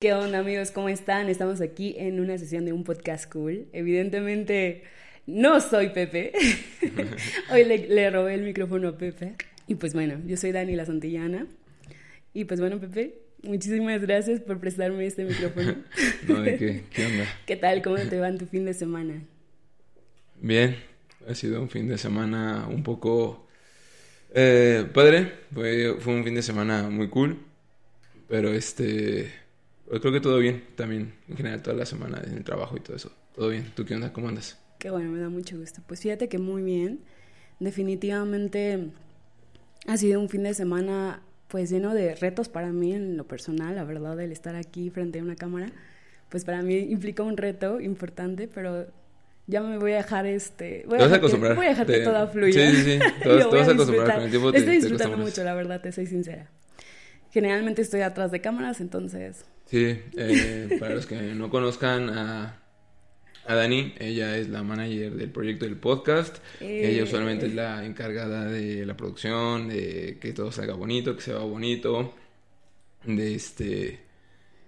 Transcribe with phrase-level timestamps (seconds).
[0.00, 0.70] ¿Qué onda amigos?
[0.70, 1.28] ¿Cómo están?
[1.28, 3.66] Estamos aquí en una sesión de un podcast cool.
[3.72, 4.84] Evidentemente
[5.26, 6.30] no soy Pepe.
[7.50, 9.34] Hoy le, robé el micrófono a Pepe.
[9.66, 11.48] Y pues bueno, yo soy Dani la Santillana.
[12.32, 15.74] Y pues bueno, Pepe, muchísimas gracias por prestarme este micrófono.
[16.28, 16.84] no, ¿de qué?
[16.92, 17.24] ¿Qué onda?
[17.44, 17.82] ¿Qué tal?
[17.82, 19.20] ¿Cómo te va en tu fin de semana?
[20.36, 20.76] Bien,
[21.28, 23.48] ha sido un fin de semana un poco
[24.32, 25.32] eh, padre.
[25.52, 27.36] Fue, fue un fin de semana muy cool.
[28.28, 29.47] Pero este
[29.88, 32.96] creo que todo bien también, en general, toda la semana en el trabajo y todo
[32.96, 33.12] eso.
[33.34, 33.72] Todo bien.
[33.74, 34.12] ¿Tú qué onda?
[34.12, 34.58] ¿Cómo andas?
[34.78, 35.82] Qué bueno, me da mucho gusto.
[35.86, 37.00] Pues fíjate que muy bien.
[37.60, 38.90] Definitivamente
[39.86, 43.74] ha sido un fin de semana pues lleno de retos para mí en lo personal,
[43.74, 45.72] la verdad, el estar aquí frente a una cámara,
[46.28, 48.86] pues para mí implica un reto importante, pero
[49.46, 52.00] ya me voy a dejar este voy a, vas a acostumbrar voy a dejar que
[52.00, 55.42] todo fluya sí sí sí te vas, a acostumbrar con el tiempo estoy disfrutando mucho
[55.42, 56.50] la verdad te soy sincera
[57.30, 62.58] generalmente estoy atrás de cámaras entonces Sí, eh, para los que no conozcan a,
[63.46, 66.38] a, Dani, ella es la manager del proyecto del podcast.
[66.58, 71.32] Ella usualmente es la encargada de la producción, de que todo salga bonito, que se
[71.32, 72.14] vea bonito.
[73.04, 74.00] De este.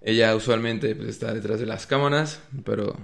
[0.02, 2.94] Ella usualmente pues, está detrás de las cámaras, pero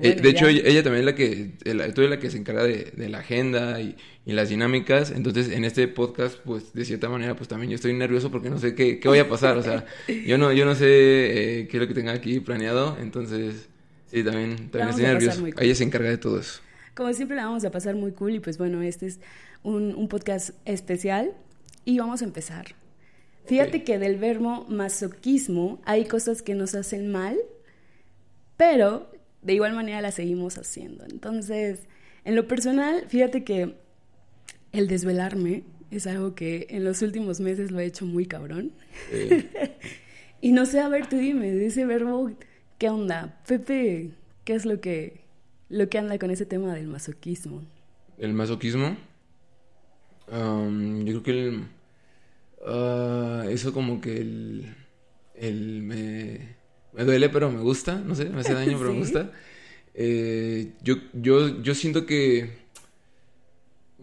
[0.00, 1.52] eh, de hecho, ella, también es la que,
[1.92, 5.10] tú eres la que se encarga de, la agenda y, las dinámicas.
[5.10, 8.58] Entonces, en este podcast, pues, de cierta manera, pues también yo estoy nervioso porque no
[8.58, 9.56] sé qué, qué voy a pasar.
[9.58, 9.84] O sea,
[10.26, 12.96] yo no, yo no sé eh, qué es lo que tenga aquí planeado.
[13.00, 13.68] Entonces,
[14.06, 15.46] sí, también, también estoy nervioso.
[15.58, 16.60] Ella se encarga de todo eso.
[16.94, 18.34] Como siempre, la vamos a pasar muy cool.
[18.34, 19.20] Y pues, bueno, este es
[19.62, 21.32] un, un podcast especial.
[21.84, 22.66] Y vamos a empezar.
[23.46, 27.36] Fíjate que del verbo masoquismo hay cosas que nos hacen mal,
[28.56, 29.10] pero
[29.42, 31.04] de igual manera la seguimos haciendo.
[31.04, 31.80] Entonces,
[32.24, 33.74] en lo personal, fíjate que
[34.72, 38.72] el desvelarme es algo que en los últimos meses lo he hecho muy cabrón.
[40.40, 42.30] y no sé, a ver, tú dime, de ese verbo,
[42.78, 43.40] ¿qué onda?
[43.46, 44.10] Pepe,
[44.44, 45.20] ¿qué es lo que,
[45.68, 47.62] lo que anda con ese tema del masoquismo?
[48.18, 48.96] ¿El masoquismo?
[50.30, 51.64] yo creo que el...
[52.64, 54.76] Ah, eso como que el...
[55.34, 56.59] el me
[56.92, 59.30] me duele, pero me gusta, no sé, me hace daño, pero me gusta.
[59.94, 62.60] Eh, yo, yo, yo siento que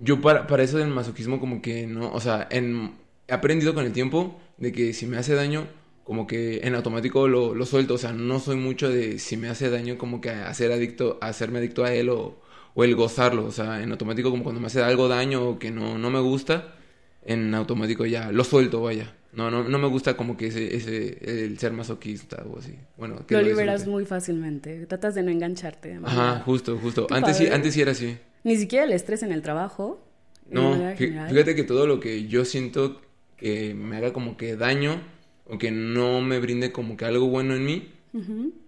[0.02, 2.96] yo para, para eso del masoquismo como que no, o sea, en,
[3.28, 5.68] he aprendido con el tiempo de que si me hace daño,
[6.04, 9.50] como que en automático lo, lo suelto, o sea, no soy mucho de si me
[9.50, 12.40] hace daño como que hacer adicto, hacerme adicto a él o,
[12.76, 15.72] o el gozarlo, o sea, en automático como cuando me hace algo daño o que
[15.72, 16.76] no, no me gusta,
[17.26, 19.17] en automático ya lo suelto, vaya.
[19.34, 22.74] No, no, no me gusta como que ese, ese, el ser masoquista o así.
[22.98, 24.86] Bueno, lo liberas muy fácilmente.
[24.86, 26.00] Tratas de no engancharte.
[26.04, 27.08] Ajá, justo, justo.
[27.12, 28.18] Antes sí, antes sí era así.
[28.44, 30.02] Ni siquiera el estrés en el trabajo.
[30.50, 33.02] No, fíjate que todo lo que yo siento
[33.36, 35.02] que me haga como que daño
[35.46, 37.92] o que no me brinde como que algo bueno en mí,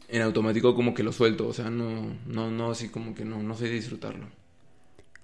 [0.10, 1.48] en automático como que lo suelto.
[1.48, 4.28] O sea, no, no, no, así como que no, no sé disfrutarlo.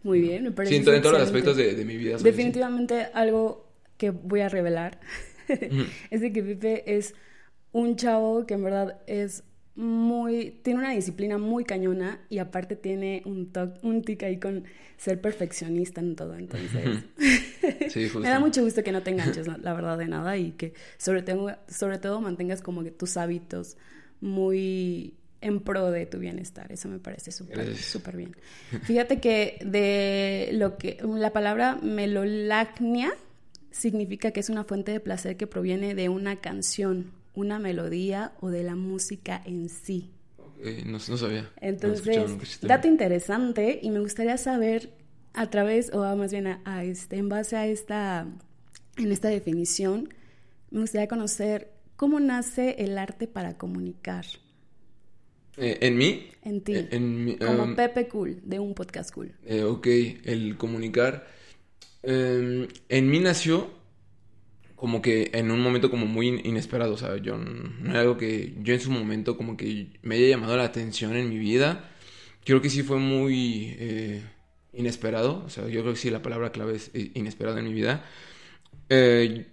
[0.03, 0.73] Muy bien, me parece.
[0.73, 2.17] Siento en todos los aspectos de, de mi vida.
[2.17, 3.64] Definitivamente algo
[3.97, 4.99] que voy a revelar
[6.09, 7.13] es de que Pipe es
[7.71, 9.43] un chavo que en verdad es
[9.75, 13.51] muy, tiene una disciplina muy cañona y aparte tiene un,
[13.81, 14.63] un tic ahí con
[14.97, 17.03] ser perfeccionista en todo, entonces.
[18.15, 21.23] Me da mucho gusto que no te enganches, la verdad, de nada y que sobre
[21.23, 23.77] todo, sobre todo mantengas como que tus hábitos
[24.21, 28.35] muy en pro de tu bienestar, eso me parece súper, súper bien.
[28.83, 33.13] Fíjate que de lo que, la palabra melolacnia,
[33.75, 38.49] significa que es una fuente de placer que proviene de una canción, una melodía o
[38.49, 40.11] de la música en sí.
[40.85, 41.51] no, sabía.
[41.59, 44.93] Entonces, dato interesante y me gustaría saber
[45.33, 48.25] a través, o más bien a, este, en base a esta,
[48.95, 50.09] en esta definición,
[50.71, 54.25] me gustaría conocer cómo nace el arte para comunicar.
[55.57, 56.29] Eh, ¿En mí?
[56.43, 56.73] En ti.
[56.75, 59.33] Eh, Como um, Pepe Cool, de un podcast cool.
[59.45, 59.87] Eh, ok,
[60.23, 61.27] el comunicar
[62.05, 63.69] Em, en mí nació
[64.75, 68.53] como que en un momento como muy inesperado, o sea, yo no era algo que
[68.61, 71.89] yo en su momento como que me haya llamado la atención en mi vida.
[72.43, 74.21] Creo que sí fue muy eh,
[74.73, 77.73] inesperado, o sea, yo creo que sí la palabra clave es eh, inesperado en mi
[77.73, 78.05] vida.
[78.89, 79.47] Eh,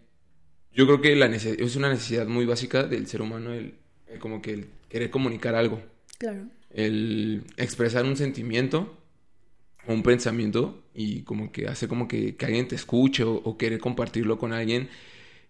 [0.75, 3.75] yo creo que la es una necesidad muy básica del ser humano el,
[4.19, 5.81] como que el querer comunicar algo.
[6.19, 6.47] Claro.
[6.71, 9.02] El expresar un sentimiento
[9.87, 14.53] un pensamiento y como que hace como que, alguien te escuche o, querer compartirlo con
[14.53, 14.89] alguien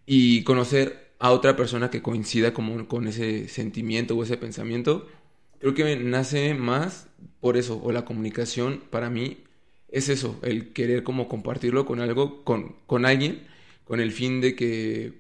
[0.06, 5.06] y conocer a otra persona que coincida como con ese sentimiento o ese pensamiento,
[5.61, 7.08] creo que nace más
[7.40, 9.38] por eso, o la comunicación para mí
[9.88, 13.46] es eso, el querer como compartirlo con algo, con, con alguien,
[13.84, 15.12] con el fin de que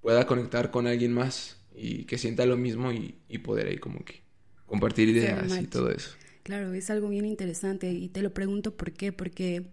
[0.00, 4.04] pueda conectar con alguien más y que sienta lo mismo y, y poder ahí como
[4.04, 4.22] que
[4.66, 6.10] compartir ideas y todo eso.
[6.50, 9.66] Claro, es algo bien interesante y te lo pregunto por qué, porque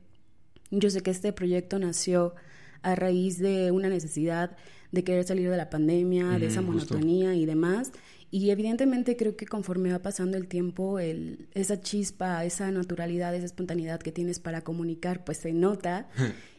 [0.70, 2.36] yo sé que este proyecto nació
[2.84, 4.56] a raíz de una necesidad
[4.92, 7.94] de querer salir de la pandemia, de esa monotonía y demás.
[8.30, 13.46] Y evidentemente creo que conforme va pasando el tiempo, el, esa chispa, esa naturalidad, esa
[13.46, 16.10] espontaneidad que tienes para comunicar, pues se nota.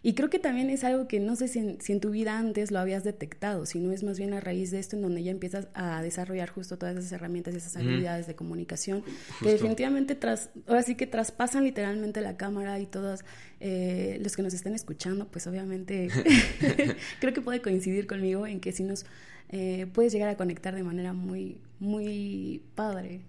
[0.02, 2.78] y creo que también es algo que no sé si en, tu vida antes lo
[2.78, 6.00] habías detectado, sino es más bien a raíz de esto en donde ya empiezas a
[6.00, 9.04] desarrollar justo todas esas herramientas y esas habilidades de comunicación,
[9.42, 13.26] que definitivamente tras, ahora sí que traspasan literalmente la cámara y todos
[13.60, 16.08] eh, los que nos estén escuchando, pues obviamente
[17.20, 19.04] creo que puede coincidir conmigo en que si nos
[19.50, 23.20] eh, puedes llegar a conectar de manera muy, muy padre.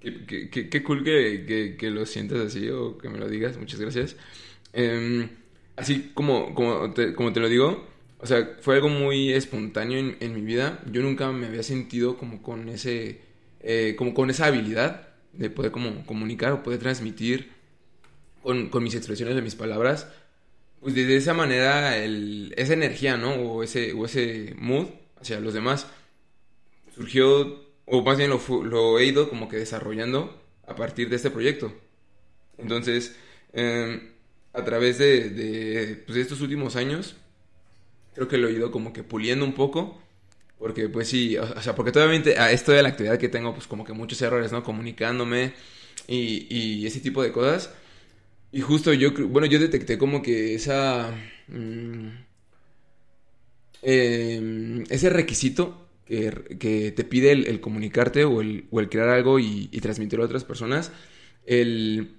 [0.00, 4.16] Qué, qué, cool que, que, lo sientas así o que me lo digas, muchas gracias.
[4.72, 5.28] Em,
[5.76, 7.86] así como, como, te, como te lo digo,
[8.18, 10.82] o sea, fue algo muy espontáneo en, en mi vida.
[10.90, 13.20] Yo nunca me había sentido como con ese,
[13.60, 17.50] eh, como con esa habilidad de poder como comunicar o poder transmitir
[18.42, 20.08] con, con mis expresiones de mis palabras.
[20.80, 23.34] Pues de esa manera, el, esa energía, ¿no?
[23.34, 24.86] O ese, o ese mood
[25.20, 25.86] hacia los demás,
[26.94, 31.72] surgió, o más bien lo, he ido como que desarrollando a partir de este proyecto.
[32.58, 33.16] Entonces,
[33.52, 34.10] em,
[34.52, 37.16] a través de, pues, de, estos últimos años,
[38.14, 40.00] creo que lo he ido como que puliendo un poco.
[40.58, 43.66] Porque pues sí, o sea, porque todavía a esto de la actividad que tengo, pues
[43.66, 44.62] como que muchos errores, ¿no?
[44.62, 45.54] Comunicándome
[46.06, 47.70] y, y ese tipo de cosas.
[48.52, 51.14] Y justo yo, bueno, yo detecté como que esa...
[51.48, 52.08] Mm,
[53.82, 60.26] Em, ese requisito que, te pide el, comunicarte o el, crear algo y, transmitirlo a
[60.26, 60.92] otras personas,
[61.46, 62.16] el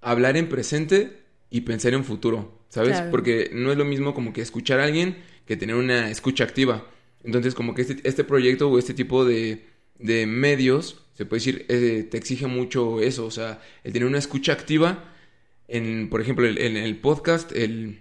[0.00, 3.00] hablar en presente y pensar en futuro, ¿sabes?
[3.10, 5.16] Porque no es lo mismo como que escuchar a alguien
[5.46, 6.86] que tener una escucha activa.
[7.24, 9.64] Entonces, como que este, este proyecto o este tipo de,
[9.98, 14.52] medios, se puede decir, eh, te exige mucho eso, o sea, el tener una escucha
[14.52, 15.12] activa,
[15.66, 18.00] en, por ejemplo, en el podcast, el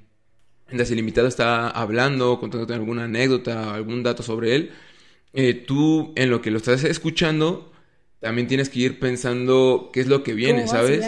[0.71, 4.71] si el invitado está hablando, contándote alguna anécdota, algún dato sobre él,
[5.33, 7.71] eh, tú en lo que lo estás escuchando,
[8.19, 11.05] también tienes que ir pensando qué es lo que viene, ¿sabes?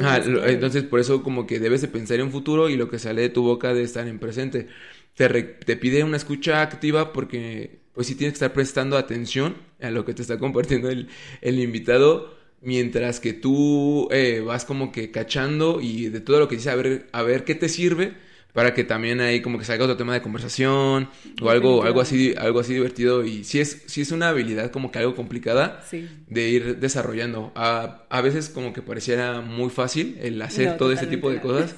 [0.00, 3.22] Ah, entonces, por eso como que debes de pensar en futuro y lo que sale
[3.22, 4.66] de tu boca de estar en presente.
[5.14, 9.90] Te, te pide una escucha activa porque, pues sí tienes que estar prestando atención a
[9.90, 11.08] lo que te está compartiendo el,
[11.40, 16.56] el invitado, mientras que tú eh, vas como que cachando y de todo lo que
[16.56, 18.14] dice, a ver, a ver qué te sirve
[18.58, 21.08] para que también ahí como que salga otro tema de conversación
[21.40, 23.24] o algo, algo así, algo así divertido.
[23.24, 25.84] Y si es, si es una habilidad como que algo complicada
[26.26, 27.52] de ir desarrollando.
[27.54, 31.76] A, a, veces como que pareciera muy fácil el hacer todo ese tipo de cosas,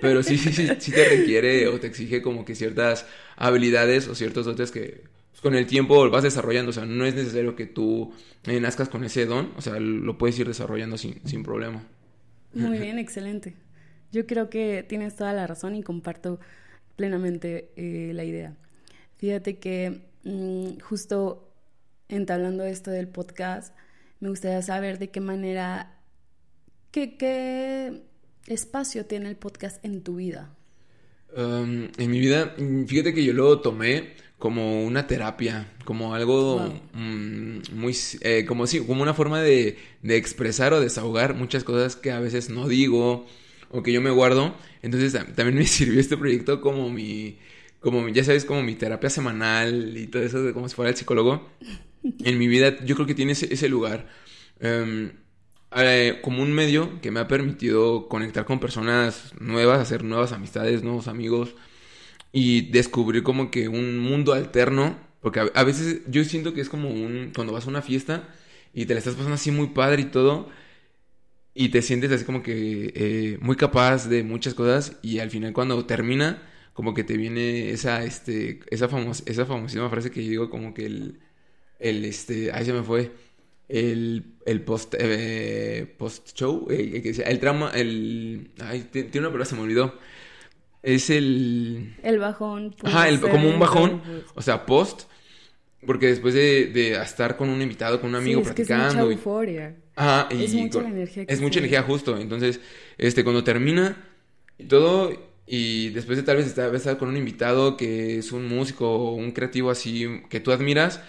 [0.00, 4.14] pero sí, sí, sí, sí te requiere o te exige como que ciertas habilidades o
[4.14, 5.02] ciertos dotes que
[5.42, 9.26] con el tiempo vas desarrollando, o sea, no es necesario que tú nazcas con ese
[9.26, 11.82] don, o sea, lo puedes ir desarrollando sin, sin problema.
[12.54, 13.56] Muy bien, excelente.
[14.12, 16.40] Yo creo que tienes toda la razón y comparto
[16.96, 18.56] plenamente eh, la idea.
[19.16, 21.50] Fíjate que mm, justo
[22.08, 23.74] entablando esto del podcast,
[24.18, 25.98] me gustaría saber de qué manera,
[26.90, 28.02] qué, qué
[28.46, 30.54] espacio tiene el podcast en tu vida.
[31.36, 36.72] Um, en mi vida, mm, fíjate que yo lo tomé como una terapia, como algo
[36.92, 41.94] mm, muy, eh, como sí, como una forma de, de, expresar o desahogar muchas cosas
[41.94, 43.26] que a veces no digo
[43.70, 44.54] o que yo me guardo.
[44.82, 47.38] Entonces también me sirvió este proyecto como mi,
[47.80, 50.96] como ya sabes, como mi terapia semanal y todo eso, de como si fuera el
[50.96, 51.48] psicólogo.
[52.24, 54.08] En mi vida yo creo que tiene ese, lugar.
[54.60, 60.82] Eh, como un medio que me ha permitido conectar con personas nuevas, hacer nuevas amistades,
[60.82, 61.54] nuevos amigos
[62.32, 66.68] y descubrir como que un mundo alterno, porque a, a, veces yo siento que es
[66.68, 68.28] como un cuando vas a una fiesta
[68.74, 70.48] y te la estás pasando así muy padre y todo
[71.54, 75.52] y te sientes así como que eh, muy capaz de muchas cosas y al final
[75.52, 76.42] cuando termina
[76.72, 80.72] como que te viene esa este esa famosa esa famosísima frase que yo digo como
[80.74, 81.20] que el
[81.78, 83.10] el este ahí se me fue
[83.68, 89.44] el, el post eh, post show eh, que el trama el ay tiene una palabra
[89.44, 89.94] se me olvidó
[90.82, 94.02] es el el bajón ajá el, como un bajón
[94.34, 95.02] o sea post
[95.86, 98.88] porque después de, de estar con un invitado con un amigo sí, es practicando que
[98.88, 99.76] es mucha euforia
[100.30, 101.24] es mucha energía.
[101.26, 102.18] es mucha energía justo.
[102.18, 102.60] Entonces,
[102.98, 103.96] este, cuando termina
[104.58, 105.12] y todo,
[105.46, 109.14] y después de tal vez estar, estar con un invitado que es un músico o
[109.14, 111.00] un creativo así que tú admiras,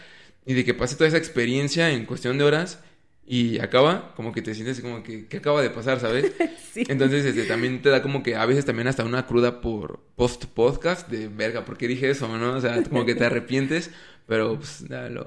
[0.46, 2.80] y de que pase toda esa experiencia en cuestión de horas
[3.26, 6.34] y acaba, como que te sientes como que, ¿qué acaba de pasar, sabes?
[6.76, 11.08] Entonces, este, también te da como que a veces también hasta una cruda por post-podcast
[11.08, 12.56] de verga, ¿por qué dije eso, no?
[12.56, 13.92] O sea, como que te arrepientes,
[14.32, 14.86] pero pues,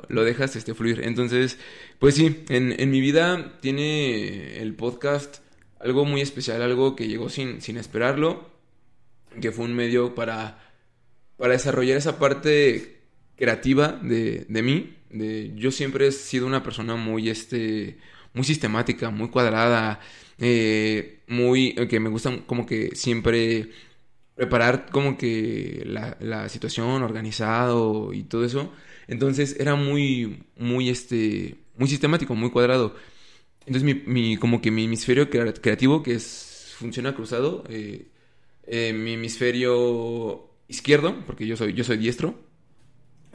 [0.08, 1.02] lo, dejas este, fluir.
[1.04, 1.58] Entonces,
[1.99, 5.40] pues sí, en, en mi vida tiene el podcast
[5.78, 8.49] algo muy especial, algo que llegó sin, sin esperarlo,
[9.42, 10.73] que fue un medio para,
[11.37, 13.02] para desarrollar esa parte
[13.37, 14.96] creativa de, de mí.
[15.11, 17.99] De, yo siempre he sido una persona muy, este,
[18.32, 20.00] muy sistemática, muy cuadrada,
[20.38, 23.68] eh, muy, que me gusta como que siempre
[24.34, 28.73] preparar como que la, la situación organizado y todo eso.
[29.08, 32.94] Entonces era muy, muy, este, muy sistemático, muy cuadrado.
[33.66, 38.08] Entonces mi, mi como que mi hemisferio creativo, que es, funciona cruzado, eh,
[38.66, 42.34] eh, mi hemisferio izquierdo, porque yo soy, yo soy diestro,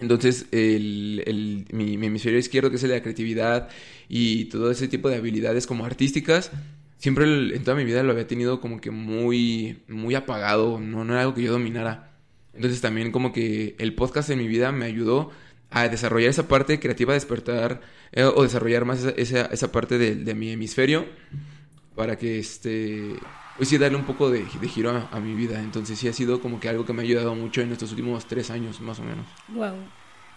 [0.01, 3.69] entonces, el, el, mi, mi, hemisferio izquierdo, que es el de la creatividad
[4.07, 6.51] y todo ese tipo de habilidades como artísticas,
[6.97, 11.13] siempre en toda mi vida lo había tenido como que muy, muy apagado, no, no
[11.13, 12.11] era algo que yo dominara.
[12.53, 15.31] Entonces también como que el podcast en mi vida me ayudó
[15.71, 20.33] a desarrollar esa parte creativa, despertar eh, o desarrollar más esa, esa, parte de, de,
[20.33, 21.05] mi hemisferio
[21.95, 23.15] para que este
[23.57, 26.13] pues sí darle un poco de, de giro a, a, mi vida entonces sí ha
[26.13, 28.99] sido como que algo que me ha ayudado mucho en estos últimos tres años más
[28.99, 29.75] o menos wow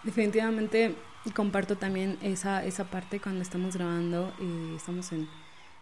[0.02, 0.96] definitivamente
[1.34, 5.28] comparto también esa, esa parte cuando estamos grabando y estamos en,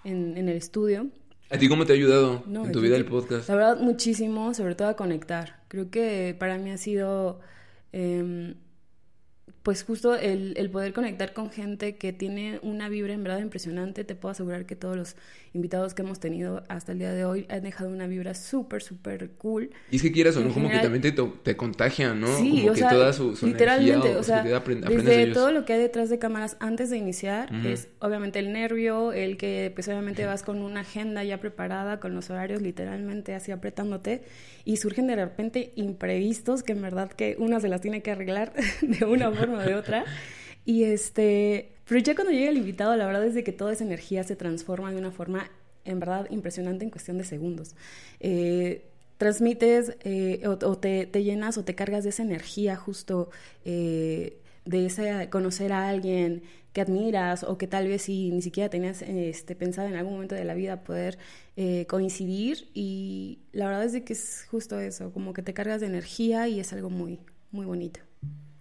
[0.04, 1.09] en, en el estudio
[1.52, 3.49] ¿A ti cómo te ha ayudado no, en tu vida el podcast?
[3.49, 5.64] La verdad, muchísimo, sobre todo a conectar.
[5.66, 7.40] Creo que para mí ha sido
[7.92, 8.54] eh,
[9.62, 14.05] pues justo el, el, poder conectar con gente que tiene una vibra en verdad impresionante,
[14.05, 15.17] te puedo asegurar que todos los
[15.52, 19.30] invitados que hemos tenido hasta el día de hoy han dejado una vibra súper, súper
[19.33, 19.71] cool.
[19.90, 22.28] Y es que quieras o no, como que también te, te contagian, ¿no?
[22.38, 25.50] Sí, como o que sea, toda su, su literalmente, energía, o sea, aprend desde todo
[25.50, 27.69] lo que hay detrás de cámaras antes de iniciar, Ujú.
[27.69, 32.14] es obviamente el nervio, el que pues obviamente vas con una agenda ya preparada, con
[32.14, 34.23] los horarios literalmente así apretándote,
[34.64, 38.52] y surgen de repente imprevistos que en verdad que una se las tiene que arreglar
[38.83, 40.04] de una forma o de otra.
[40.64, 43.82] Y este, pero ya cuando llega el invitado, la verdad es de que toda esa
[43.82, 45.50] energía se transforma de una forma
[45.85, 47.75] en verdad impresionante en cuestión de segundos.
[48.20, 48.85] Eh,
[49.18, 53.30] transmites eh, o, te, llenas o te cargas de esa energía justo
[53.64, 58.70] eh, de ese conocer a alguien que admiras o que tal vez si ni siquiera
[58.70, 61.18] tenías este, pensado en algún momento de la vida poder
[61.56, 65.80] eh, coincidir y la verdad es de que es justo eso, como que te cargas
[65.80, 67.18] de energía y es algo muy,
[67.50, 67.99] muy bonito.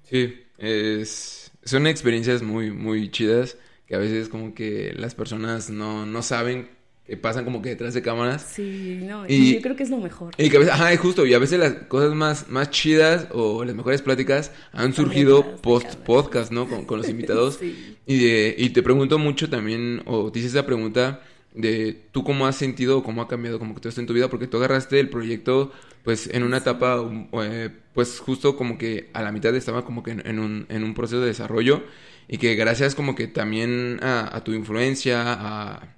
[0.01, 6.05] Sí, es, son experiencias muy, muy chidas que a veces como que las personas no,
[6.05, 6.69] no saben
[7.09, 8.43] que pasan como que detrás de cámaras.
[8.43, 10.35] Sí, no, y, yo creo que es lo mejor.
[10.37, 13.65] Y que a veces, ajá, justo, y a veces las cosas más, más chidas o
[13.65, 16.69] las mejores pláticas han surgido post podcast, ¿no?
[16.69, 17.55] Con, con los invitados.
[17.55, 17.97] sí.
[18.05, 21.21] y, de, y te pregunto mucho también, o te hice esa pregunta
[21.61, 24.29] de tú cómo has sentido cómo ha cambiado como que todo esto en tu vida,
[24.29, 25.71] porque tú agarraste el proyecto
[26.03, 27.03] pues en una etapa,
[27.43, 30.83] eh, pues justo como que a la mitad estaba como que en, en, un, en
[30.83, 31.83] un proceso de desarrollo
[32.27, 35.95] y que gracias como que también a, a tu influencia, a,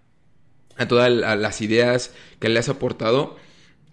[0.77, 3.37] a todas las ideas que le has aportado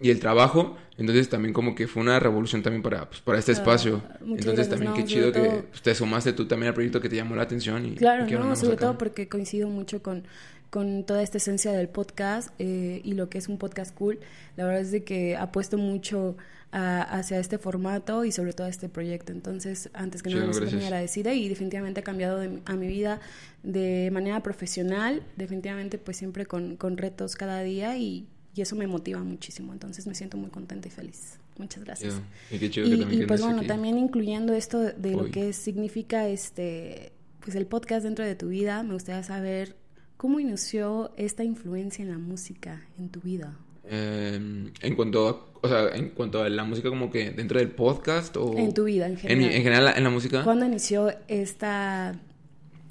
[0.01, 3.51] y el trabajo, entonces también como que fue una revolución también para, pues, para este
[3.51, 4.01] espacio.
[4.09, 5.43] Ah, entonces gracias, también no, qué chido todo...
[5.43, 7.85] que pues, te sumaste tú también al proyecto que te llamó la atención.
[7.85, 8.85] Y, claro, y no, sobre acá.
[8.85, 10.25] todo porque coincido mucho con,
[10.69, 14.19] con toda esta esencia del podcast eh, y lo que es un podcast cool.
[14.55, 16.37] La verdad es de que apuesto mucho
[16.71, 19.31] a, hacia este formato y sobre todo a este proyecto.
[19.31, 22.87] Entonces, antes que nada, me siento muy agradecida y definitivamente ha cambiado de, a mi
[22.87, 23.19] vida
[23.63, 28.87] de manera profesional, definitivamente pues siempre con, con retos cada día y, y, eso me
[28.87, 29.73] motiva muchísimo.
[29.73, 31.39] Entonces me siento muy contenta y feliz.
[31.57, 32.13] Muchas gracias.
[32.13, 32.57] Yeah.
[32.57, 33.67] Y, qué chido y, que y pues bueno, aquí.
[33.67, 38.83] también incluyendo esto de lo que significa este pues el podcast dentro de tu vida,
[38.83, 39.75] me gustaría saber
[40.19, 43.57] cómo inició esta influencia en la música en tu vida.
[43.85, 44.37] Eh,
[44.81, 48.35] en cuanto a, o sea, en cuanto a la música como que dentro del podcast
[48.35, 48.53] o...
[48.57, 49.51] En tu vida, en general.
[49.53, 50.43] En, general, en la música.
[50.43, 52.19] ¿Cuándo inició esta,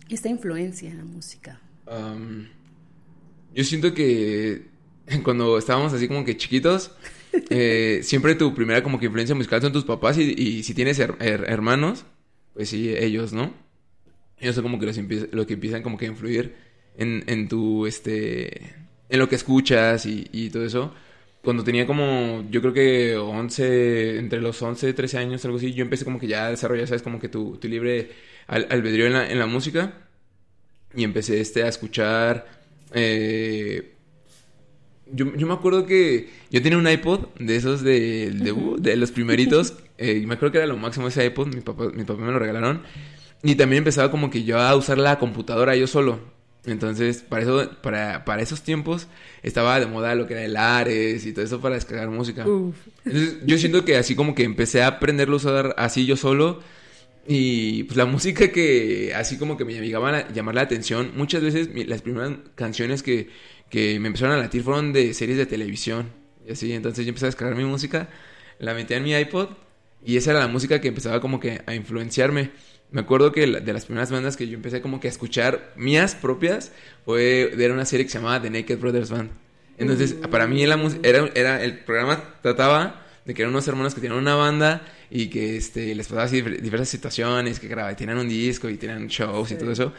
[0.08, 1.60] esta influencia en la música?
[1.86, 2.46] Um,
[3.54, 4.62] yo siento que
[5.22, 6.92] cuando estábamos así como que chiquitos,
[7.50, 10.98] eh, siempre tu primera como que influencia musical son tus papás y, y si tienes
[10.98, 12.06] her her hermanos,
[12.54, 13.52] pues sí, ellos, ¿no?
[14.38, 14.98] Ellos son como que los,
[15.30, 16.67] lo que empiezan como que a influir
[16.98, 18.76] en, en tu, este
[19.08, 20.92] en lo que escuchas y, y, todo eso.
[21.42, 25.72] Cuando tenía como, yo creo que 11, entre los 11 y 13 años, algo así,
[25.72, 27.02] yo empecé como que ya a desarrollar, ¿sabes?
[27.02, 28.10] Como que tu, tu libre
[28.46, 29.94] al, albedrío en la, en la, música.
[30.94, 32.46] Y empecé este, a escuchar...
[32.92, 33.94] Eh,
[35.10, 39.10] yo, yo, me acuerdo que yo tenía un iPod de esos de, de, de los
[39.10, 39.74] primeritos.
[40.00, 41.52] Eh, y me acuerdo que era lo máximo ese iPod.
[41.52, 42.84] Mi papá, mi papá me lo regalaron.
[43.42, 46.20] Y también empezaba como que yo a usar la computadora yo solo.
[46.66, 49.06] Entonces, para, eso, para, para esos tiempos
[49.42, 52.46] estaba de moda lo que era el Ares y todo eso para descargar música.
[52.46, 52.76] Uf.
[53.04, 56.60] Entonces, yo siento que así como que empecé a aprenderlo a usar así yo solo.
[57.26, 61.42] Y pues la música que así como que me llegaba a llamar la atención, muchas
[61.42, 63.28] veces las primeras canciones que,
[63.70, 66.10] que me empezaron a latir fueron de series de televisión.
[66.46, 68.08] Y así, entonces yo empecé a descargar mi música,
[68.58, 69.50] la metí en mi iPod
[70.04, 72.50] y esa era la música que empezaba como que a influenciarme.
[72.90, 76.14] Me acuerdo que de las primeras bandas que yo empecé como que a escuchar mías
[76.14, 76.72] propias
[77.04, 79.30] fue era una serie que se llamaba The Naked Brothers Band.
[79.76, 80.30] Entonces, mm.
[80.30, 84.18] para mí la era, era el programa trataba de que eran unos hermanos que tenían
[84.18, 88.68] una banda y que este les pasaba así diversas situaciones, que grababan, tenían un disco
[88.70, 89.92] y tenían shows y todo eso.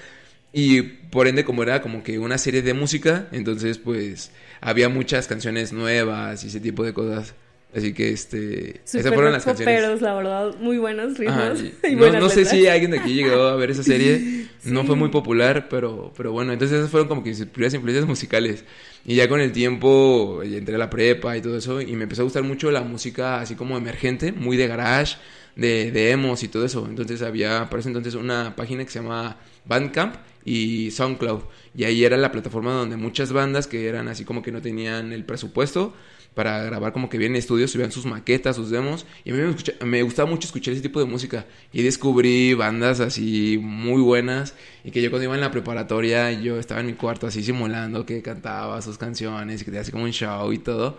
[0.52, 4.32] Y por ende, como era como que una serie de música, entonces pues
[4.62, 7.36] había muchas canciones nuevas y ese tipo de cosas.
[7.76, 8.82] Así que este.
[8.84, 10.02] esas fueron las canciones.
[10.02, 11.62] la verdad, muy buenos ritmos.
[11.88, 14.48] y, no, no sé si alguien de aquí llegó a ver esa serie.
[14.66, 18.06] No fue muy popular, pero, pero bueno, entonces esas fueron como que mis primeras influencias
[18.06, 18.66] musicales.
[19.06, 21.80] Y ya con el tiempo entré a la prepa y todo eso.
[21.80, 25.16] Y me empezó a gustar mucho la música así como emergente, muy de garage,
[25.56, 26.86] de, de emos y todo eso.
[26.90, 31.44] Entonces había, por ese entonces, una página que se llama Bandcamp y SoundCloud.
[31.74, 35.14] Y ahí era la plataforma donde muchas bandas que eran así como que no tenían
[35.14, 35.94] el presupuesto
[36.40, 39.06] para grabar como que bien en estudios, subían sus maquetas, sus demos.
[39.26, 41.46] Y a mí me, me, gustaba mucho escuchar ese tipo de música.
[41.74, 44.54] Y descubrí bandas así muy buenas.
[44.86, 48.06] Y que yo cuando iba en la preparatoria, yo estaba en mi cuarto así simulando
[48.06, 50.98] que cantaba sus canciones y que te hacía como un show y todo.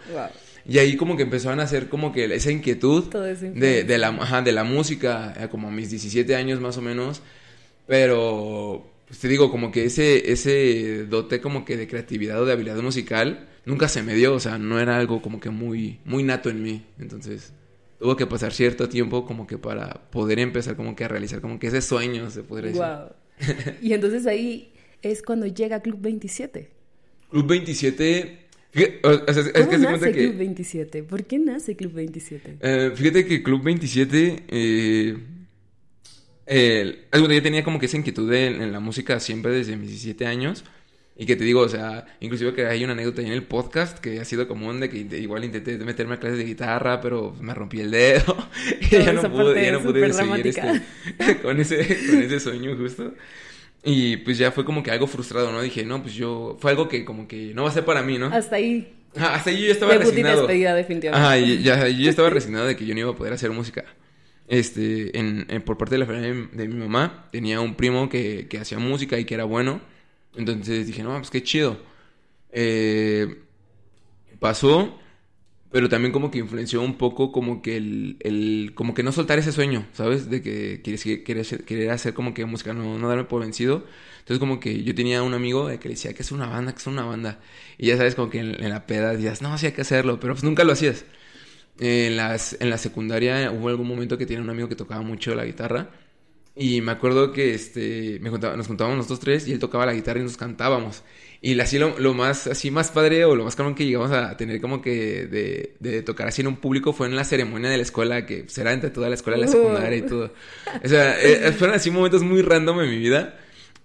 [0.68, 4.52] Y ahí como que empezaron a hacer como que esa inquietud de, de, la, de
[4.52, 7.22] la música, eh, como a mis 17 años más o menos.
[7.86, 12.52] Pero pues te digo, como que ese, ese dote como que de creatividad o de
[12.52, 16.22] habilidad musical nunca se me dio, o sea, no era algo como que muy, muy
[16.22, 16.86] nato en mí.
[16.96, 17.52] Entonces,
[17.98, 21.58] tuvo que pasar cierto tiempo como que para poder empezar como que a realizar como
[21.58, 22.84] que ese sueño, se podría decir.
[22.84, 23.78] Wow.
[23.82, 26.70] y entonces ahí es cuando llega Club 27.
[27.30, 28.38] Club 27...
[29.02, 31.02] ¿Cómo nace Club 27?
[31.02, 32.58] ¿Por qué nace Club 27?
[32.60, 34.44] Eh, fíjate que Club 27...
[34.46, 35.18] Eh,
[36.52, 40.64] eh, yo tenía como que esa inquietud en, la música siempre desde mis 17 años.
[41.16, 44.20] Y que te digo, o sea, inclusive que hay una anécdota en el podcast que
[44.20, 47.80] ha sido común de que igual intenté meterme a clases de guitarra, pero me rompí
[47.80, 48.36] el dedo.
[48.80, 50.82] y ya no pude, ya no pude seguir este,
[51.42, 51.76] con, ese,
[52.08, 53.14] con ese sueño justo.
[53.84, 55.62] Y pues ya fue como que algo frustrado, ¿no?
[55.62, 58.18] Dije, no, pues yo, fue algo que como que no va a ser para mí,
[58.18, 58.26] ¿no?
[58.26, 58.92] Hasta ahí.
[59.14, 60.38] hasta ahí yo ya estaba resignado.
[60.38, 61.26] despedida definitivamente.
[61.26, 63.84] Ajá, ya, yo ya estaba resignado de que yo no iba a poder hacer música
[64.50, 68.58] este, en, por parte de la familia de, mi mamá, tenía un primo que, que,
[68.58, 69.80] hacía música y que era bueno.
[70.34, 71.78] Entonces dije, no, pues qué chido.
[72.50, 73.42] Eh,
[74.40, 74.98] pasó,
[75.70, 79.38] pero también como que influenció un poco como que el, el como que no soltar
[79.38, 80.28] ese sueño, ¿sabes?
[80.28, 83.86] De que quieres, quieres, querer hacer como que música, no, no darme por vencido.
[84.18, 86.78] Entonces como que yo tenía un amigo que le decía que es una banda, que
[86.78, 87.38] es una banda.
[87.78, 90.34] Y ya sabes, como que en, en la peda decías, no, sí que hacerlo, pero
[90.34, 91.04] pues nunca lo hacías
[91.80, 95.34] en, las, en la secundaria hubo algún momento que tenía un amigo que tocaba mucho
[95.34, 95.88] la guitarra.
[96.54, 100.20] Y me acuerdo que este, me nos juntábamos nosotros tres y él tocaba la guitarra
[100.20, 101.02] y nos cantábamos.
[101.40, 104.36] Y así lo, lo, más, así más padre o lo más cabrón que llegamos a
[104.36, 107.78] tener como que de, de, tocar así en un público fue en la ceremonia de
[107.78, 110.34] la escuela, que será entre toda la escuela, la secundaria y todo.
[110.84, 113.38] O sea, eh, fueron así momentos muy random en mi vida.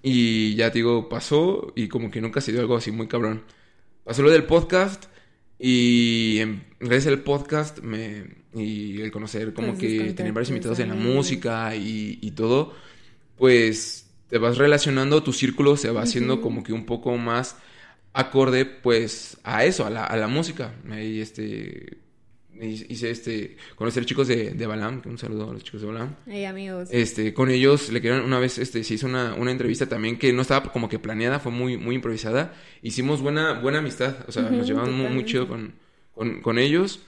[0.03, 3.43] Y ya te digo, pasó y como que nunca se dio algo así muy cabrón.
[4.03, 5.05] Pasó lo del podcast
[5.59, 10.89] y en, gracias al podcast me, y el conocer como que tener varios invitados en
[10.89, 12.73] la música y, y, todo,
[13.37, 17.57] pues te vas relacionando, tu círculo se va haciendo como que un poco más
[18.13, 20.73] acorde pues a eso, a la, a la música.
[20.89, 22.04] Y este
[22.61, 26.15] hice este conocer chicos de, de Balam, un saludo a los chicos de Balam.
[26.27, 26.89] Hey, amigos.
[26.91, 30.31] Este, con ellos le quedaron una vez este se hizo una, una entrevista también que
[30.33, 32.53] no estaba como que planeada, fue muy muy improvisada.
[32.81, 35.73] Hicimos buena buena amistad, o sea, nos llevamos muy, chido con,
[36.13, 37.01] con, con, ellos.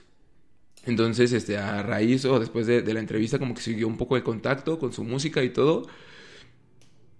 [0.86, 4.14] Entonces, este a raíz o después de, de, la entrevista como que siguió un poco
[4.14, 5.86] de contacto con su música y todo.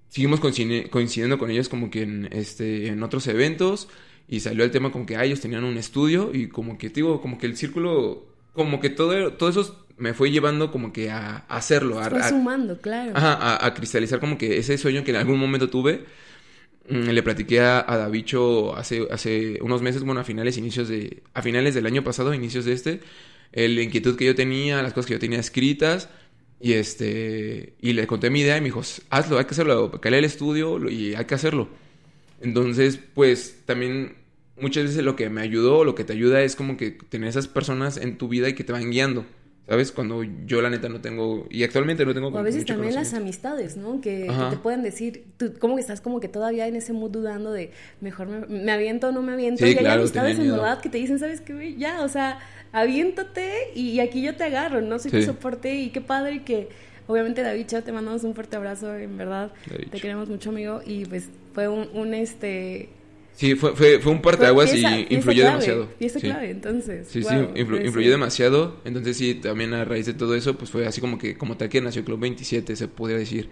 [0.08, 3.88] Seguimos coincidiendo con ellos como que en este en otros eventos
[4.28, 7.20] y salió el tema como que ah, ellos tenían un estudio y como que digo
[7.20, 11.38] como que el círculo como que todo todo eso me fue llevando como que a,
[11.48, 13.12] hacerlo a, fue sumando claro.
[13.14, 16.04] Ajá, a, cristalizar como que ese sueño que en algún momento tuve.
[16.88, 21.22] Mm, le platiqué a, a Davicho hace hace unos meses bueno a finales inicios de
[21.34, 23.00] a finales del año pasado inicios de este
[23.52, 26.08] la inquietud que yo tenía las cosas que yo tenía escritas
[26.60, 30.16] y este y le conté mi idea y me dijo hazlo hay que hacerlo cae
[30.16, 31.68] el estudio y hay que hacerlo
[32.40, 34.16] entonces, pues también
[34.60, 37.48] muchas veces lo que me ayudó, lo que te ayuda es como que tener esas
[37.48, 39.24] personas en tu vida y que te van guiando.
[39.68, 39.92] ¿Sabes?
[39.92, 42.28] Cuando yo la neta no tengo, y actualmente no tengo...
[42.28, 44.00] O a veces también las amistades, ¿no?
[44.00, 47.52] Que, te pueden decir, tú como que estás como que todavía en ese mood dudando
[47.52, 49.66] de, mejor me, aviento o no me aviento.
[49.66, 51.74] y hay amistades en verdad que te dicen, ¿sabes qué?
[51.76, 52.38] Ya, o sea,
[52.72, 54.98] aviéntate y, aquí yo te agarro, ¿no?
[54.98, 56.70] Soy tu soporte y qué padre que
[57.06, 59.52] obviamente David te mandamos un fuerte abrazo, en verdad.
[59.90, 60.80] Te queremos mucho, amigo.
[60.86, 62.88] Y pues fue un, un este
[63.32, 65.88] Sí, fue, fue, fue un parteaguas y influyó demasiado.
[65.98, 67.08] Y esa clave, entonces.
[67.08, 68.76] Sí, sí, influyó demasiado.
[68.84, 71.68] Entonces, sí, también a raíz de todo eso, pues fue así como que, como tal
[71.68, 73.50] que nació Club 27, se podría decir,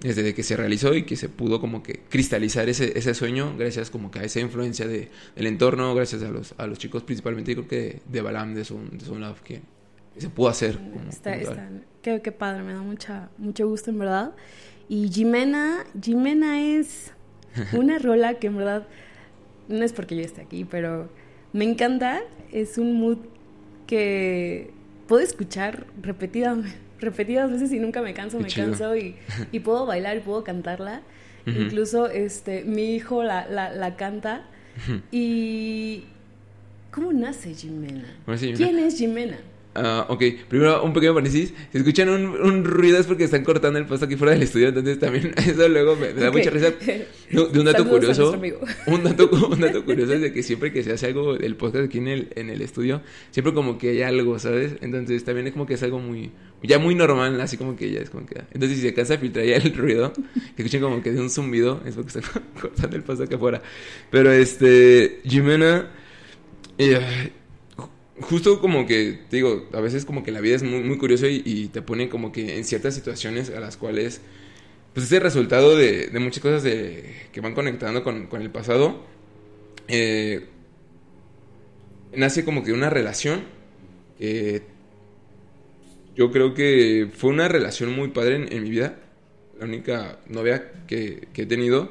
[0.00, 3.88] desde que se realizó y que se pudo como que cristalizar ese, ese sueño, gracias
[3.88, 7.54] como que a esa influencia de, del entorno, gracias a los, a los chicos, principalmente,
[7.54, 9.62] creo que de Balam, de Son, de Love, que,
[10.18, 10.78] se pudo hacer.
[11.08, 11.70] está, está,
[12.02, 14.34] qué, qué padre, me da mucha, mucho gusto, en verdad.
[14.88, 17.12] Y Jimena, Jimena es
[17.72, 18.86] una rola que en verdad
[19.68, 21.08] no es porque yo esté aquí, pero
[21.52, 22.20] me encanta.
[22.52, 23.18] Es un mood
[23.86, 24.70] que
[25.08, 26.58] puedo escuchar repetidas,
[27.00, 29.16] repetidas veces y nunca me canso, me canso y,
[29.52, 31.02] y, puedo bailar y puedo cantarla.
[31.46, 34.46] Incluso este, mi hijo la, la, la canta.
[35.12, 36.04] y...
[36.90, 38.06] ¿Cómo nace Jimena?
[38.56, 39.36] ¿Quién es Jimena?
[39.76, 41.52] Uh, ok, primero un pequeño paréntesis.
[41.70, 44.68] Si escuchan un, un, ruido es porque están cortando el pasto aquí fuera del estudio,
[44.68, 46.72] entonces también eso luego me, da mucha risa.
[47.30, 48.40] De, un dato curioso.
[48.86, 51.86] Un dato, un dato curioso es de que siempre que se hace algo del podcast
[51.86, 54.76] aquí en el, en el estudio, siempre como que hay algo, ¿sabes?
[54.80, 56.30] Entonces también es como que es algo muy,
[56.62, 58.42] ya muy normal, así como que ya es como que...
[58.52, 61.28] Entonces si se alcanza a filtrar ya el ruido, que escuchen como que de un
[61.28, 63.60] zumbido, es porque están cortando el pasto aquí afuera.
[64.10, 65.90] Pero este, Jimena...
[66.78, 67.32] Eh,
[68.20, 71.26] justo como que, te digo, a veces como que la vida es muy, muy curiosa
[71.28, 74.20] y, te pone como que en ciertas situaciones a las cuales,
[74.94, 78.50] pues es el resultado de, de muchas cosas de, que van conectando con, con el
[78.50, 79.04] pasado.
[79.88, 80.46] Eh,
[82.14, 83.44] nace como que una relación
[84.18, 84.62] que
[86.16, 88.98] yo creo que fue una relación muy padre en, en mi vida.
[89.58, 91.90] La única novia que, que he tenido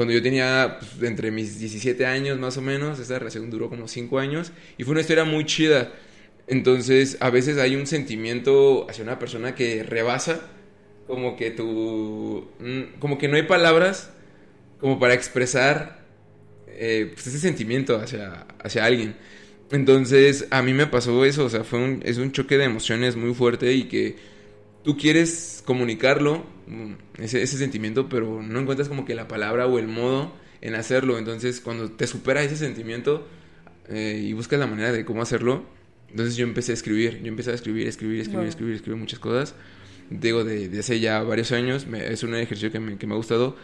[0.00, 3.86] cuando yo tenía pues, entre mis 17 años más o menos, esa relación duró como
[3.86, 5.92] 5 años y fue una historia muy chida.
[6.46, 10.40] Entonces, a veces hay un sentimiento hacia una persona que rebasa,
[11.06, 14.10] como que tú, mm, como que no hay palabras
[14.78, 16.00] como para expresar
[16.68, 19.16] eh, pues, ese sentimiento hacia, hacia alguien.
[19.70, 23.16] Entonces, a mí me pasó eso, o sea, fue un, es un choque de emociones
[23.16, 24.16] muy fuerte y que
[24.82, 29.78] tú quieres comunicarlo, mm, ese, ese, sentimiento, pero no encuentras como que la palabra o
[29.78, 31.18] el modo en hacerlo.
[31.18, 33.26] Entonces, cuando te supera ese sentimiento
[33.88, 35.64] eh, y buscas la manera de cómo hacerlo,
[36.10, 37.20] entonces yo empecé a escribir.
[37.22, 39.54] Yo empecé a escribir, escribir, escribir, escribir, escribir muchas cosas.
[40.10, 43.16] Digo, de, de hace ya varios años, es un ejercicio que me, que me ha
[43.16, 43.56] gustado.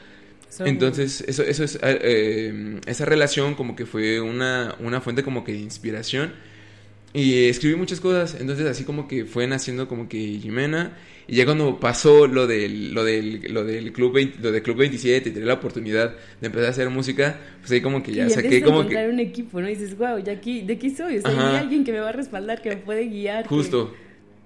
[0.60, 5.44] Entonces, eso, eso es, eh, eh, esa relación como que fue una, una fuente como
[5.44, 6.32] que de inspiración
[7.16, 10.98] y escribí muchas cosas, entonces así como que fue naciendo como que Jimena.
[11.28, 15.30] Y ya cuando pasó lo del, lo del, lo del Club lo del Club 27
[15.30, 18.62] y tenía la oportunidad de empezar a hacer música, pues ahí como que ya saqué
[18.62, 19.08] como que...
[19.08, 19.68] un equipo, ¿no?
[19.68, 22.10] Y dices, wow, ya aquí, de aquí soy, o sea, hay alguien que me va
[22.10, 23.46] a respaldar, que me puede guiar.
[23.46, 23.94] Justo.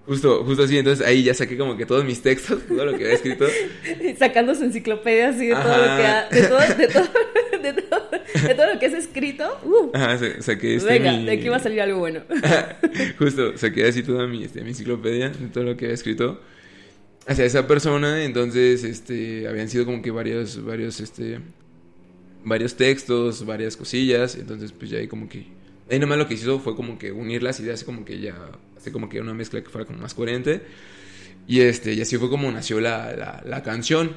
[0.07, 3.05] Justo, justo así, entonces ahí ya saqué como que todos mis textos, todo lo que
[3.05, 3.47] había escrito.
[4.19, 7.09] Sacando su enciclopedia así de todo lo que ha, de todo, de todo,
[7.63, 8.11] de todo,
[8.49, 9.61] de todo lo que has escrito.
[9.65, 9.91] Uh.
[9.95, 12.23] Ajá, saqué este Venga, de aquí va a salir algo bueno.
[13.19, 16.41] justo, saqué así toda mi, este, mi enciclopedia de todo lo que había escrito
[17.27, 21.39] hacia esa persona, entonces este habían sido como que varios, varios, este
[22.45, 25.47] varios textos, varias cosillas, entonces pues ya ahí como que
[25.91, 28.35] ahí nomás lo que hizo fue como que unir las ideas como que ya
[28.81, 30.63] Así como que una mezcla que fuera como más coherente.
[31.47, 34.17] Y, este, y así fue como nació la, la, canción.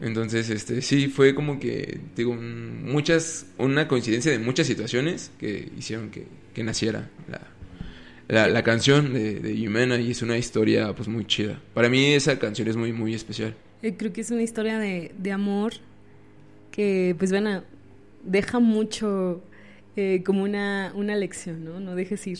[0.00, 6.10] Entonces, este, sí, fue como que, digo, muchas, una coincidencia de muchas situaciones que hicieron
[6.10, 7.10] que, que naciera
[8.28, 11.60] la, la, canción de, de Yumena y es una historia pues muy chida.
[11.74, 13.54] Para mí esa canción es muy, muy especial.
[13.82, 15.74] Eh, creo que es una historia de, de amor
[16.70, 17.62] que, pues, bueno,
[18.24, 19.42] deja mucho
[19.96, 21.78] eh, como una, una lección, ¿no?
[21.78, 22.38] No dejes ir.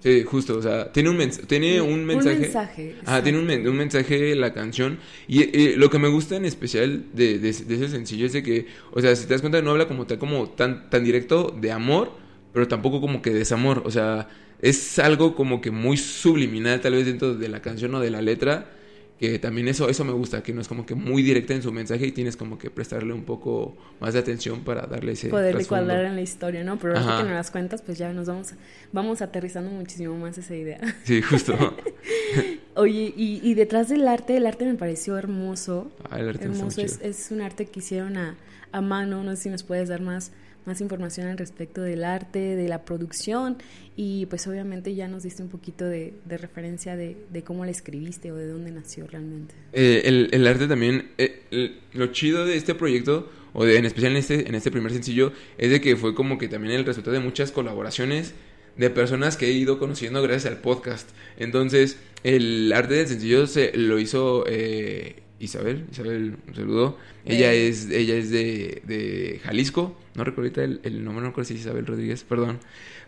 [0.00, 2.36] Sí, justo, o sea, tiene un, tiene un mensaje.
[2.36, 2.94] Un mensaje.
[3.04, 4.98] Ah, tiene un, un, mensaje la canción.
[5.26, 9.00] Y lo que me gusta en especial de, de, ese sencillo es de que, o
[9.00, 12.12] sea, si te das cuenta, no habla como tal, como tan, tan directo de amor,
[12.52, 13.82] pero tampoco como que desamor.
[13.86, 14.28] O sea,
[14.62, 18.22] es algo como que muy subliminal, tal vez dentro de la canción o de la
[18.22, 18.77] letra
[19.18, 21.72] que también eso, eso me gusta, que no es como que muy directa en su
[21.72, 25.64] mensaje y tienes como que prestarle un poco más de atención para darle ese Poderle
[25.64, 26.78] cuadrar en la historia, ¿no?
[26.78, 28.54] Pero ahora que no las cuentas, pues ya nos vamos,
[28.92, 30.78] vamos aterrizando muchísimo más esa idea.
[31.02, 31.54] Sí, justo.
[32.76, 35.90] Oye, y, y, detrás del arte, el arte me pareció hermoso.
[36.08, 38.36] Ah, el arte hermoso, es, es, un arte que hicieron a,
[38.70, 40.30] a mano, no sé si nos puedes dar más
[40.68, 43.56] más información al respecto del arte, de la producción
[43.96, 48.36] y pues obviamente ya nos diste un poquito de, referencia de, cómo la escribiste o
[48.36, 49.54] de dónde nació realmente.
[49.72, 54.12] Eh, el, el, arte también, eh, lo chido de este proyecto, o de, en especial
[54.12, 57.14] en este, en este primer sencillo, es de que fue como que también el resultado
[57.14, 58.34] de muchas colaboraciones
[58.76, 61.08] de personas que he ido conociendo gracias al podcast.
[61.38, 66.98] Entonces, el arte del sencillo se lo hizo eh, Isabel, Isabel, un saludo.
[67.24, 71.48] Ella es, ella es de, de Jalisco, no recuerdo ahorita el, el nombre, no recuerdo
[71.48, 72.58] si es Isabel Rodríguez, perdón.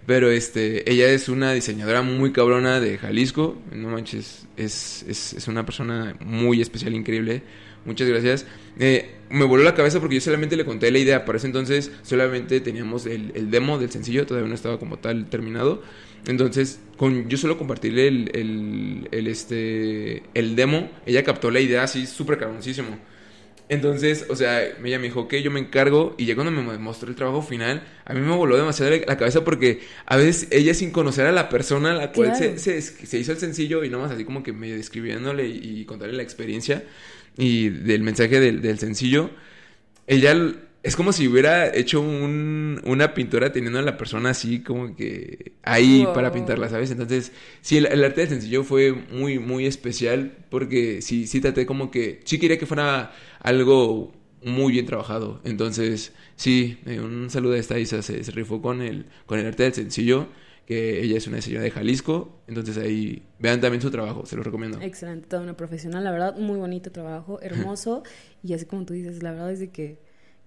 [0.07, 3.59] Pero este, ella es una diseñadora muy cabrona de Jalisco.
[3.73, 7.43] No manches, es, es, es una persona muy especial, increíble.
[7.85, 8.47] Muchas gracias.
[8.79, 11.25] Eh, me voló la cabeza porque yo solamente le conté la idea.
[11.25, 15.29] Para ese entonces solamente teníamos el, el demo del sencillo, todavía no estaba como tal
[15.29, 15.83] terminado.
[16.27, 21.83] Entonces, con yo solo compartirle el, el, el, este, el demo, ella captó la idea
[21.85, 23.01] así súper cabroncísimo.
[23.69, 26.15] Entonces, o sea, ella me dijo, ok, yo me encargo.
[26.19, 29.45] Y ya cuando me mostró el trabajo final, a mí me voló demasiado la cabeza
[29.45, 32.35] porque a veces ella sin conocer a la persona a la cual Claro.
[32.35, 35.85] se, se, se hizo el sencillo y nomás así como que medio describiéndole y, y
[35.85, 36.85] contarle la experiencia
[37.37, 39.31] y del mensaje del, del sencillo,
[40.07, 40.35] ella
[40.83, 45.53] es como si hubiera hecho un, una pintura teniendo a la persona así como que
[45.63, 46.15] ahí Wow.
[46.15, 46.91] para pintarla, ¿sabes?
[46.91, 51.67] Entonces, sí, el, el arte del sencillo fue muy, muy especial porque sí, sí traté
[51.67, 54.13] como que, sí quería que fuera algo
[54.43, 55.41] muy bien trabajado.
[55.45, 59.47] Entonces, sí, eh, un saludo a esta Isa, se, se rifó con el, con el
[59.47, 60.29] arte del sencillo,
[60.67, 64.47] que ella es una diseñadora de Jalisco, entonces ahí vean también su trabajo, se los
[64.47, 64.81] recomiendo.
[64.81, 68.03] Excelente, toda una profesional, la verdad, muy bonito trabajo, hermoso.
[68.43, 69.99] y así como tú dices, la verdad es de que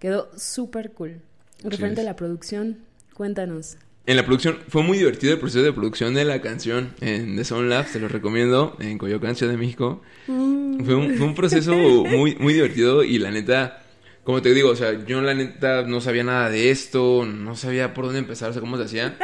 [0.04, 1.22] quedó súper cool.
[1.64, 2.80] Referente a la producción,
[3.14, 3.78] cuéntanos.
[4.06, 7.46] En la producción, fue muy divertido el proceso de producción de la canción en The
[7.46, 10.02] Sound Lab, se los recomiendo, en Coyoacán, Ciudad de México.
[10.26, 13.82] Fue un, fue un proceso muy, muy divertido y la neta,
[14.26, 17.94] como te digo, o sea, yo la neta no sabía nada de esto, no sabía
[17.94, 19.18] por dónde empezar, o sea, cómo se hacía.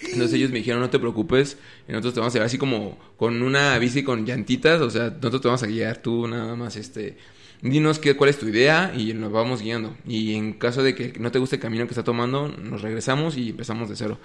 [0.00, 1.56] Entonces ellos me dijeron, no te preocupes,
[1.88, 5.40] nosotros te vamos a llevar así como con una bici con llantitas, o sea, nosotros
[5.40, 7.16] te vamos a guiar tú nada más, este,
[7.62, 9.96] dinos qué, cuál es tu idea y nos vamos guiando.
[10.06, 13.36] Y en caso de que no te guste el camino que está tomando, nos regresamos
[13.36, 14.18] y empezamos de cero.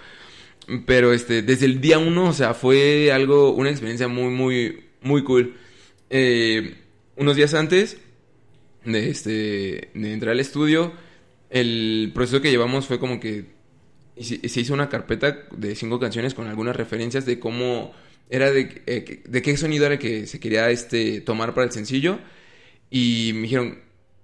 [0.85, 5.23] Pero este, desde el día uno, o sea, fue algo, una experiencia muy, muy, muy
[5.23, 5.55] cool.
[6.09, 6.75] Eh,
[7.15, 7.97] unos días antes
[8.85, 10.93] de, este, de entrar al estudio,
[11.49, 13.45] el proceso que llevamos fue como que
[14.19, 17.93] se hizo una carpeta de cinco canciones con algunas referencias de cómo
[18.29, 22.19] era de, eh, de qué sonido era que se quería este, tomar para el sencillo.
[22.91, 23.79] Y me dijeron,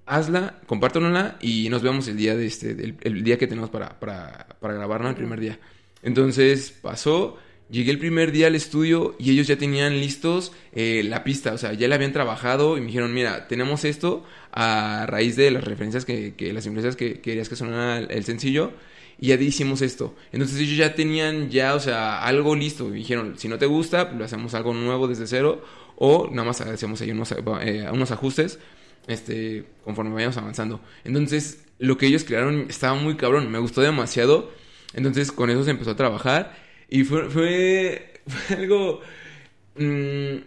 [0.05, 4.47] hazla, compártanosla y nos vemos el día de este, el, día que tenemos para, para,
[4.59, 5.59] para grabarla el primer día.
[6.03, 7.37] Entonces pasó,
[7.69, 11.57] llegué el primer día al estudio y ellos ya tenían listos eh, la pista, o
[11.57, 15.63] sea, ya la habían trabajado y me dijeron, mira, tenemos esto a raíz de las
[15.63, 18.71] referencias que, que las influencias que querías que sonara el, sencillo
[19.19, 20.15] y ya hicimos esto.
[20.31, 22.89] Entonces ellos ya tenían ya, o sea, algo listo.
[22.93, 25.63] Y dijeron, si no te gusta, lo hacemos algo nuevo desde cero
[25.97, 28.59] o nada más hacemos ahí unos, eh, unos ajustes
[29.07, 30.79] este, conforme vayamos avanzando.
[31.03, 34.51] Entonces, lo que ellos crearon estaba muy cabrón, me gustó demasiado.
[34.93, 36.55] Entonces, con eso se empezó a trabajar
[36.89, 39.01] y fue, fue, fue algo...
[39.75, 40.37] mm,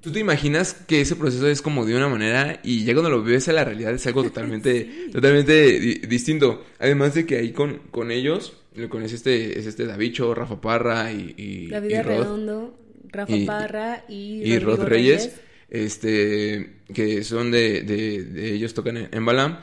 [0.00, 3.22] Tú te imaginas que ese proceso es como de una manera y ya cuando lo
[3.22, 6.64] ves a la realidad es algo totalmente, totalmente di- distinto.
[6.78, 8.54] Además de que ahí con, con ellos,
[8.88, 12.79] con es este, es este Davicho, Rafa Parra y, y, David y Rod, Redondo,
[13.12, 15.30] Rafa y- Parra y, y Rod Reyes,
[15.68, 19.58] este, que son de, de, de ellos tocan en, en Balam.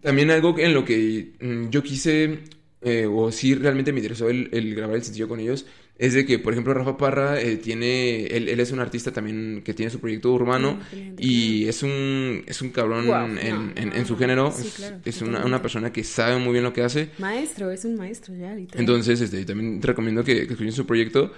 [0.00, 2.38] También algo en lo que mm, yo quise,
[2.82, 5.66] eh, o sí realmente me interesó el, el grabar el sencillo con ellos,
[5.98, 9.62] es de que, por ejemplo, Rafa Parra eh, tiene, él, él es un artista también
[9.64, 13.88] que tiene su proyecto urbano excelente, y es un, es un cabrón en, no, en-
[13.88, 16.52] no, en su no, género, sí, es, claro, es una, una persona que sabe muy
[16.52, 17.10] bien lo que hace.
[17.18, 18.80] Maestro, es un maestro ya, literal.
[18.80, 21.32] Entonces, este, también te recomiendo que, que escuchen su proyecto.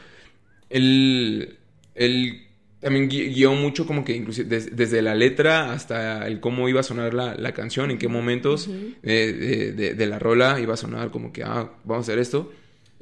[0.70, 1.58] Él,
[1.94, 2.46] él
[2.80, 6.80] también gui- guió mucho como que inclusive des- desde la letra hasta el cómo iba
[6.80, 8.68] a sonar la, la canción, en qué momentos
[9.02, 12.18] eh, de, de- de la rola iba a sonar como que, ah, vamos a hacer
[12.18, 12.52] esto.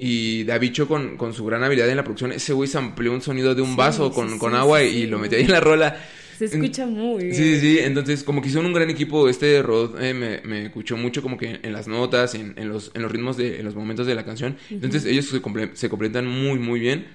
[0.00, 3.20] Y Davicho con, con su gran habilidad en la producción, ese güey se amplió un
[3.20, 5.50] sonido de un Sí, vaso con, sí, con sí, agua y lo metió ahí en
[5.50, 5.96] la rola.
[6.38, 7.34] Se escucha muy bien.
[7.34, 10.96] Sí, sí, entonces como que hicieron un gran equipo, este Rod eh, me, me escuchó
[10.96, 13.74] mucho como que en las notas, en, en los, en los ritmos, de, en los
[13.74, 17.06] momentos de la canción, entonces ellos se, comple- se complementan muy, muy bien,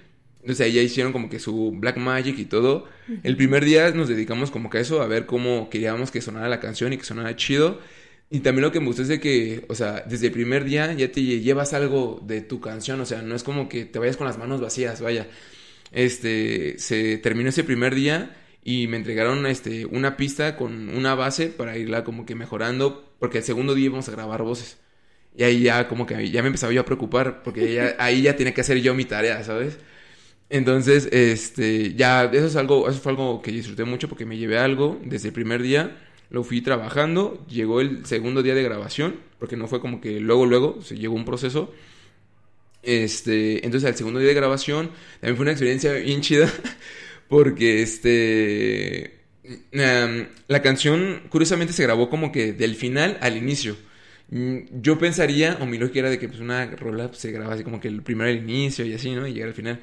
[0.43, 2.88] entonces ahí ya hicieron como que su Black Magic y todo,
[3.23, 6.47] el primer día nos dedicamos como que a eso, a ver cómo queríamos que sonara
[6.49, 7.79] la canción y que sonara chido,
[8.29, 10.93] y también lo que me gustó es de que, o sea, desde el primer día
[10.93, 14.17] ya te llevas algo de tu canción, o sea, no es como que te vayas
[14.17, 15.27] con las manos vacías, vaya,
[15.91, 21.47] este, se terminó ese primer día y me entregaron este, una pista con una base
[21.47, 24.77] para irla como que mejorando, porque el segundo día íbamos a grabar voces.
[25.36, 28.36] Y ahí ya como que ya me empezaba yo a preocupar, porque ya- ahí ya
[28.36, 29.77] tenía que hacer yo mi tarea, ¿sabes?
[30.54, 34.60] Entonces, este, ya, eso es algo, eso fue algo que disfruté mucho porque me llevé
[34.60, 35.98] algo desde el primer día,
[36.30, 40.46] lo fui trabajando, llegó el segundo día de grabación, porque no fue como que luego,
[40.46, 41.74] luego, se llegó un proceso.
[42.84, 46.52] Este, entonces al segundo día de grabación también fue una experiencia bien chida
[47.30, 49.22] porque este
[49.72, 53.76] la canción curiosamente se grabó como que del final al inicio.
[54.30, 57.63] Mm, yo pensaría, o mi lógica era de que pues una rola se graba así
[57.63, 59.28] como que el primero al inicio y así, ¿no?
[59.28, 59.82] Y llegar al final.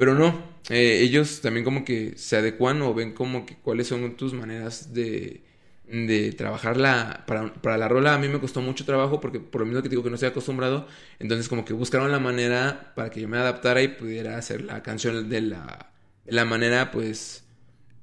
[0.00, 4.16] Pero no, eh, ellos también como que se adecuan o ven como que cuáles son
[4.16, 5.42] tus maneras de,
[5.86, 8.14] de trabajar la, para, para, la rola.
[8.14, 10.30] A mí me costó mucho trabajo porque por lo mismo que digo que no estoy
[10.30, 10.86] acostumbrado,
[11.18, 14.82] entonces como que buscaron la manera para que yo me adaptara y pudiera hacer la
[14.82, 15.92] canción de la,
[16.24, 17.44] de la manera pues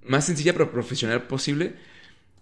[0.06, 1.76] más sencilla pero profesional posible.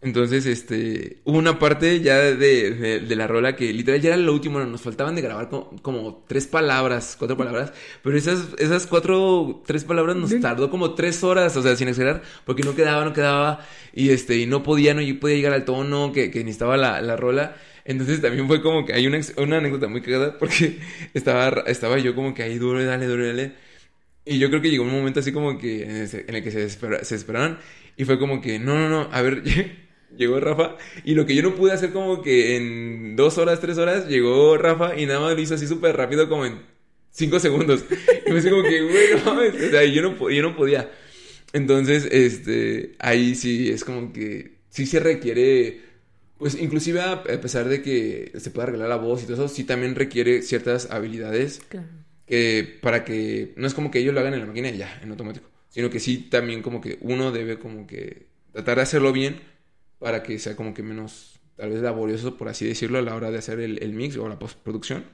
[0.06, 4.34] Entonces, este, hubo una parte ya de, de, la rola que literal ya era lo
[4.34, 9.84] último, nos faltaban de grabar como, tres palabras, cuatro palabras, pero esas, esas cuatro, tres
[9.84, 13.66] palabras nos tardó como tres horas, o sea, sin exagerar, porque no quedaba, no quedaba,
[13.94, 17.02] y este, y no podía, no yo podía llegar al tono que, que necesitaba la,
[17.02, 17.56] la rola.
[17.84, 20.80] Entonces también fue como que hay una, una anécdota muy cagada porque
[21.16, 23.54] estaba, estaba yo como que ahí duro, dale, duro, dale.
[24.24, 27.16] Y yo creo que llegó un momento así como que en, el que se, se
[27.16, 27.58] esperaron
[27.98, 29.44] y fue como que, no, no, no, a ver,
[30.18, 33.78] llegó Rafa y lo que yo no pude hacer como que en dos horas, tres
[33.78, 36.60] horas, llegó Rafa y nada más lo hizo así súper rápido como en
[37.16, 37.86] cinco segundos.
[38.26, 40.90] Y me hice como que, güey, no mames, o sea, yo no, yo no podía.
[41.54, 45.82] Entonces, este, ahí sí es como que sí se requiere,
[46.38, 49.64] pues inclusive a pesar de que se pueda arreglar la voz y todo eso, sí
[49.64, 51.62] también requiere ciertas habilidades.
[51.70, 51.88] Claro.
[52.28, 55.00] Que para que, no es como que ellos lo hagan en la máquina y ya,
[55.04, 59.14] en automático, sino que sí también como que uno debe como que tratar de hacerlo
[59.14, 59.36] bien
[60.00, 63.32] para que sea como que menos, tal vez laborioso, por así decirlo, a la hora
[63.32, 65.06] de hacer el, mix o la postproducción.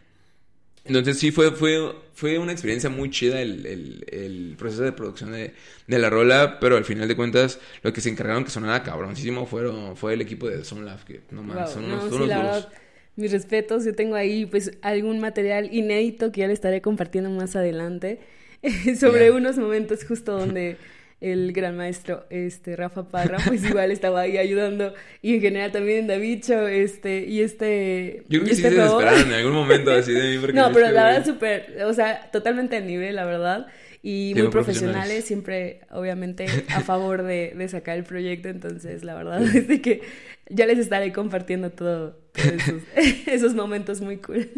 [0.84, 5.54] Entonces sí fue, fue, fue una experiencia muy chida el, proceso de producción de,
[5.88, 9.96] la rola, pero al final de cuentas lo que se encargaron que sonara cabroncísimo fueron,
[9.96, 12.68] fue el equipo de Sonlab, que no más, son unos, no,
[13.16, 17.56] mis respetos, yo tengo ahí pues algún material inédito que ya le estaré compartiendo más
[17.56, 18.20] adelante
[19.00, 20.78] sobre unos momentos justo donde
[21.22, 24.94] el gran maestro este Rafa Parra, pues igual estaba ahí ayudando.
[25.22, 29.28] Y en general también Davicho, este y este Yo creo que este sí se desesperaron
[29.28, 32.88] en algún momento así de mí No, pero la verdad súper, o sea, totalmente al
[32.88, 33.68] nivel, la verdad.
[34.04, 39.44] Y muy profesionales, siempre obviamente a favor de, de, sacar el proyecto, entonces la verdad
[39.44, 40.02] es de que
[40.50, 42.82] ya les estaré compartiendo todo, todos esos,
[43.28, 44.50] esos momentos muy cool.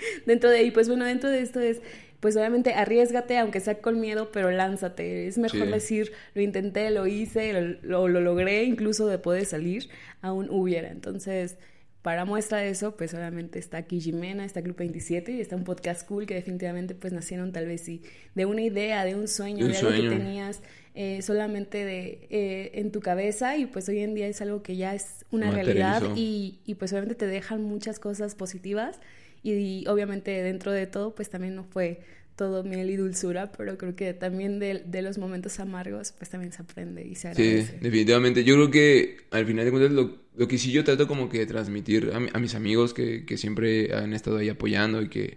[0.26, 1.80] dentro de ahí, pues bueno, dentro de esto es
[2.20, 5.26] pues obviamente arriesgate, aunque sea con miedo, pero lánzate.
[5.26, 9.88] Es mejor decir, lo intenté, lo hice, lo, lo, logré, incluso de poder salir,
[10.20, 10.90] aún hubiera.
[10.90, 11.56] Entonces,
[12.02, 15.64] para muestra de eso, pues obviamente está aquí Jimena, está Club 27 y está un
[15.64, 18.02] podcast cool que definitivamente pues nacieron tal vez sí
[18.34, 20.62] de una idea, de un sueño, de, algo que tenías
[20.94, 24.76] eh, solamente de, eh, en tu cabeza y pues hoy en día es algo que
[24.76, 28.98] ya es una realidad y, y pues obviamente te dejan muchas cosas positivas
[29.42, 32.00] y, obviamente dentro de todo pues también no fue
[32.36, 36.52] todo miel y dulzura, pero creo que también de, de, los momentos amargos, pues también
[36.52, 37.72] se aprende y se agradece.
[37.72, 38.44] Sí, definitivamente.
[38.44, 41.40] Yo creo que al final de cuentas lo, lo que sí yo trato como que
[41.40, 45.36] de transmitir a, mis amigos que, que, siempre han estado ahí apoyando y que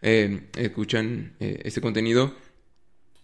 [0.00, 2.34] eh, escuchan eh, este contenido,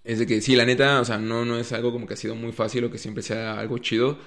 [0.03, 2.17] es de que sí, la neta, o sea, no, no es algo como que ha
[2.17, 4.19] sido muy fácil o que siempre sea algo chido.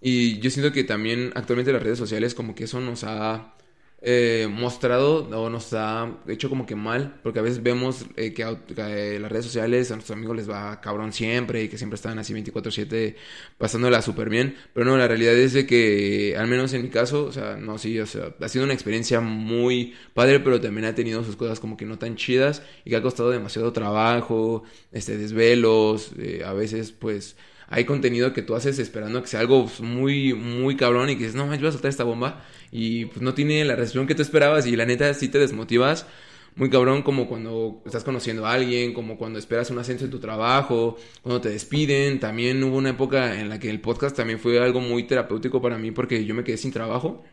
[0.00, 3.54] Y yo siento que también actualmente las redes sociales como que eso nos ha
[4.04, 8.42] eh, mostrado o nos ha hecho como que mal, porque a veces vemos eh, que,
[8.42, 12.18] eh, las redes sociales a nuestros amigos les va cabrón siempre y que siempre están
[12.18, 13.14] así 24/7
[13.58, 17.26] pasándola súper bien, pero no, la realidad es de que, al menos en mi caso,
[17.26, 20.94] o sea, no, sí, o sea, ha sido una experiencia muy padre, pero también ha
[20.96, 25.16] tenido sus cosas como que no tan chidas y que ha costado demasiado trabajo, este,
[25.16, 26.10] desvelos,
[26.44, 27.36] a veces pues
[27.72, 31.46] hay contenido que tú haces esperando que sea algo muy, muy cabrón y dices, no,
[31.54, 34.66] yo voy a soltar esta bomba y pues no tiene la recepción que tú esperabas
[34.66, 36.06] y la neta sí te desmotivas
[36.54, 40.20] muy cabrón como cuando estás conociendo a alguien, como cuando esperas un ascenso en tu
[40.20, 42.20] trabajo, cuando te despiden.
[42.20, 45.78] También hubo una época en la que el podcast también fue algo muy terapéutico para
[45.78, 47.24] mí porque yo me quedé sin trabajo.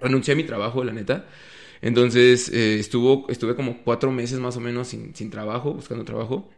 [0.00, 1.26] Renuncié mi trabajo, la neta.
[1.80, 6.48] Entonces eh, estuvo, estuve como cuatro meses más o menos sin, sin trabajo, buscando trabajo.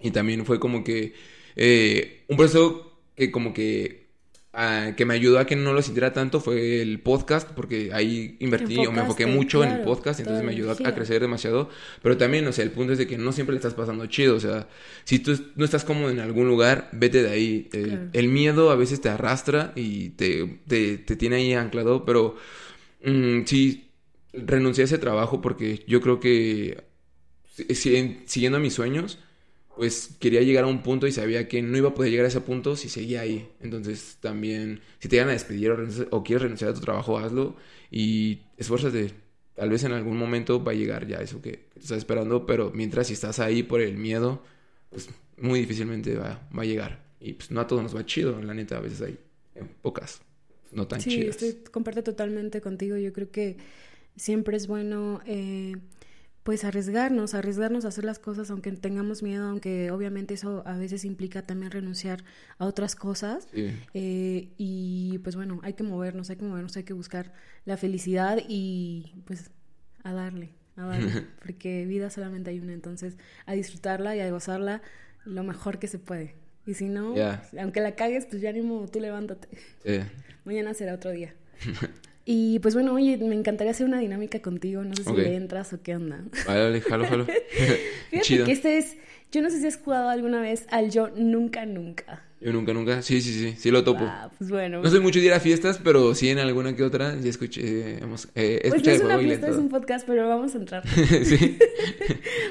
[0.00, 1.14] Y también fue como que
[1.56, 4.08] eh, un proceso que como que
[4.52, 8.36] ah, que me ayudó a que no lo sintiera tanto fue el podcast, porque ahí
[8.40, 11.68] invertí o me enfoqué mucho en el podcast, entonces me ayudó a, crecer demasiado.
[12.02, 14.36] Pero también, o sea, el punto es de que no siempre le estás pasando chido,
[14.36, 14.68] o sea,
[15.04, 17.68] si tú no estás cómodo en algún lugar, vete de ahí.
[18.12, 22.36] El, miedo a veces te arrastra y te, te, tiene ahí anclado, pero
[23.04, 23.90] mm, sí,
[24.32, 26.84] renuncié a ese trabajo porque yo creo que
[27.74, 29.18] siguiendo mis sueños,
[29.78, 32.28] pues quería llegar a un punto y sabía que no iba a poder llegar a
[32.28, 33.48] ese punto si seguía ahí.
[33.60, 35.70] Entonces también, si te llegan a despedir
[36.10, 37.54] o, quieres renunciar a tu trabajo, hazlo
[37.88, 39.12] y esfuérzate.
[39.54, 43.06] tal vez en algún momento va a llegar ya eso que, estás esperando, pero mientras
[43.06, 44.42] si estás ahí por el miedo,
[44.90, 47.04] pues muy difícilmente va, va a llegar.
[47.20, 49.16] Y pues no a todos nos va chido, la neta, a veces hay
[49.80, 50.22] pocas,
[50.72, 51.40] no tan sí, chidas.
[51.40, 52.96] estoy comparto totalmente contigo.
[52.96, 53.58] Yo creo que
[54.16, 55.76] siempre es bueno eh,
[56.48, 61.04] pues arriesgarnos, arriesgarnos a hacer las cosas aunque tengamos miedo, aunque obviamente eso a veces
[61.04, 62.24] implica también renunciar
[62.56, 63.48] a otras cosas.
[63.52, 63.78] Sí.
[63.92, 67.34] Eh, y pues bueno, hay que movernos, hay que movernos, hay que buscar
[67.66, 69.50] la felicidad y pues
[70.04, 74.80] a darle, a darle, porque vida solamente hay una, entonces a disfrutarla y a gozarla
[75.26, 76.34] lo mejor que se puede.
[76.64, 77.14] Y si no,
[77.60, 79.48] aunque la cagues, pues ya ni modo, tú levántate.
[79.84, 80.00] Sí.
[80.46, 81.34] Mañana será otro día.
[82.30, 84.84] Y pues bueno, oye, me encantaría hacer una dinámica contigo.
[84.84, 86.22] No sé si le entras o qué onda.
[86.46, 87.24] Vale, vale, jalo, jalo.
[88.10, 88.44] Fíjate Chido.
[88.44, 88.98] que este es.
[89.32, 92.22] Yo no sé si has jugado alguna vez al yo nunca nunca.
[92.42, 93.00] Yo nunca, nunca.
[93.00, 94.04] Sí, sí, sí, sí lo topo.
[94.06, 94.82] Ah, pues bueno.
[94.82, 97.96] No soy mucho de ir a fiestas, pero sí en alguna que otra ya escuché,
[98.02, 100.86] hemos, eh, pues no es una fiesta, es un podcast, pero vamos a entrar.
[101.24, 101.56] sí.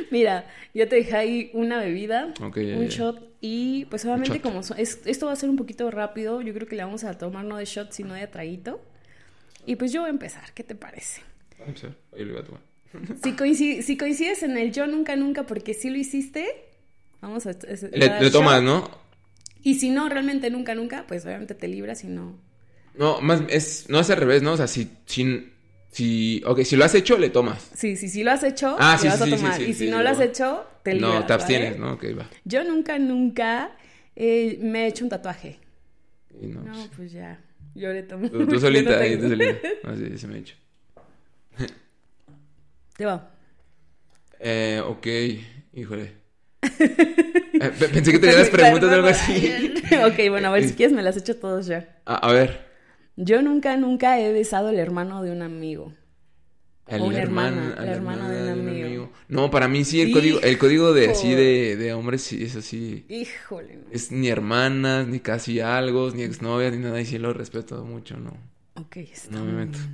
[0.09, 2.97] Mira, yo te dejé ahí una bebida, Ok, ya, un ya.
[2.97, 6.67] shot y pues obviamente como es- esto va a ser un poquito rápido, yo creo
[6.67, 8.81] que le vamos a tomar no de shot sino de traguito.
[9.67, 11.21] Y pues yo voy a empezar, ¿qué te parece?
[11.59, 12.61] A lo voy a tomar.
[13.21, 16.45] Si, coinci- si coincides en el yo nunca nunca porque sí lo hiciste,
[17.21, 17.51] vamos a...
[17.51, 18.63] es- Le, tomas.
[18.63, 18.89] ¿no?
[19.61, 22.39] Y si no, realmente nunca nunca, pues obviamente te libras y no...
[22.95, 24.53] No, más, es, no es al revés, ¿no?
[24.53, 25.51] O sea, si, si,
[25.91, 27.69] si, ok, si lo has hecho, le tomas.
[27.75, 29.57] Sí, sí, sí lo has hecho, Ah, le sí, vas sí, a tomar.
[29.57, 31.11] sí, y si no lo has hecho, te libras.
[31.11, 31.33] no, te ¿vale?
[31.33, 31.93] abstienes, ¿no?
[31.93, 32.29] Ok, va.
[32.45, 33.71] Yo nunca nunca
[34.15, 35.59] eh, me he hecho un tatuaje.
[36.41, 37.39] Y no, No, pues ya.
[37.77, 38.29] Le tomo.
[38.29, 39.55] Tú, tú solita, ahí, tú solita.
[39.83, 40.55] Así se me ha hecho.
[42.97, 43.29] Te va.
[44.39, 45.07] Eh, ok,
[45.73, 46.13] híjole.
[47.59, 49.73] Eh, pe- pensé que tenías las preguntas o algo así.
[50.05, 51.97] ok, bueno, a ver si quieres me las he hecho todos ya.
[52.05, 52.67] A, a ver.
[53.15, 55.91] Yo nunca, nunca he besado al hermano de un amigo.
[56.87, 59.11] El O hermana, a la hermana de un amigo.
[59.27, 62.55] No, para mí sí, el código, el código de así de, de hombres sí es
[62.55, 63.05] así.
[63.09, 63.75] Híjole.
[63.75, 63.81] no.
[63.91, 68.15] Es ni hermanas, ni casi algo, ni exnovias, ni nada, y sí lo respeto mucho,
[68.17, 68.37] ¿no?
[68.75, 69.79] Ok, está No me meto.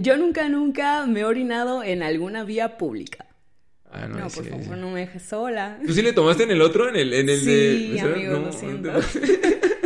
[0.00, 3.26] Yo nunca, nunca me he orinado en alguna vía pública.
[3.90, 4.50] Ah, no, No, sí, por sí.
[4.50, 5.78] favor, no me dejes sola.
[5.86, 6.88] ¿Tú sí le tomaste en el otro?
[6.88, 7.78] ¿En el, en el de...?
[7.78, 8.14] Sí, ¿Mesero?
[8.14, 8.90] amigo, No, lo no siento.
[8.92, 9.60] te-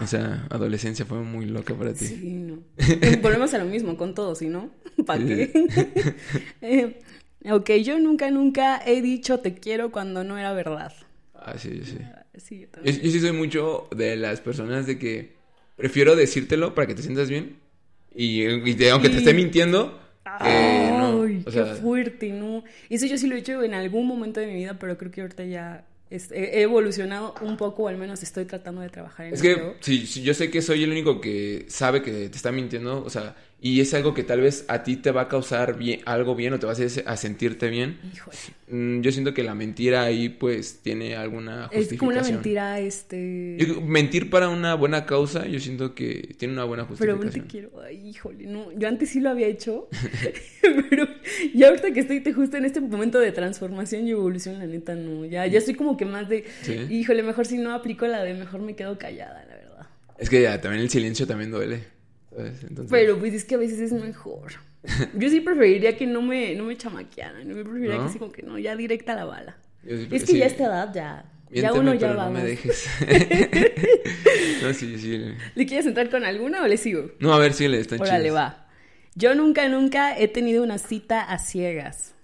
[0.00, 2.06] O sea, adolescencia fue muy loca para ti.
[2.06, 2.58] Sí, no.
[3.22, 4.70] Volvemos a lo mismo con todos, ¿sí no?
[5.06, 5.50] ¿Para qué?
[6.62, 7.00] Eh,
[7.50, 10.92] ok, yo nunca, nunca he dicho te quiero cuando no era verdad.
[11.34, 11.98] Ah, sí, sí.
[12.36, 13.00] Sí, yo Yo, también.
[13.00, 15.32] yo sí soy mucho de las personas de que
[15.76, 17.56] prefiero decírtelo para que te sientas bien.
[18.14, 21.22] Y, y te- aunque te esté mintiendo, no.
[21.22, 22.64] Ay, O sea, qué fuerte, ¿no?
[22.90, 25.20] Eso yo sí lo he hecho en algún momento de mi vida, pero creo que
[25.22, 29.34] ahorita ya he he evolucionado un poco, o al menos estoy tratando de trabajar en
[29.34, 29.74] Es que ello.
[29.80, 33.10] si, si yo sé que soy el único que sabe que te está mintiendo, o
[33.10, 36.36] sea, y es algo que tal vez a ti te va a causar bien, algo
[36.36, 37.98] bien o te va a hacer a sentirte bien.
[38.14, 38.36] Híjole.
[38.70, 42.34] mm, Yo siento que la mentira ahí pues tiene alguna Es como una justificación.
[42.36, 43.56] mentira, este...
[43.58, 47.44] Yo mentir para una buena causa, yo siento que tiene una buena Pero justificación.
[47.46, 49.88] te quiero, ay, híjole, no, yo antes sí lo había hecho,
[50.90, 51.08] pero
[51.54, 54.94] ya ahorita que estoy te- justo en este momento de transformación y evolución, la neta
[54.94, 56.74] no, ya, ya estoy como que más de, Sí.
[56.90, 59.86] híjole, mejor si no aplico la de mejor me quedo callada, la verdad.
[60.18, 61.97] Es que ya, también el silencio también duele.
[62.38, 62.62] ¿Sabes?
[62.62, 64.52] Entonces, Pero pues es que a veces es mejor.
[65.14, 68.06] Yo sí preferiría que no me, no me chamaquearan, yo preferiría ¿No?
[68.06, 69.56] que sí como que no, ya directa la bala.
[69.84, 72.44] yo Es que sí, ya a esta edad ya, ya uno ya va no me
[72.44, 72.88] dejes.
[74.62, 75.34] no, sí, sí.
[75.56, 77.10] ¿Le quieres entrar con alguna o le sigo?
[77.18, 78.68] No, a ver, sí, le están Órale, va.
[79.16, 82.14] Yo nunca, nunca he tenido una cita a ciegas.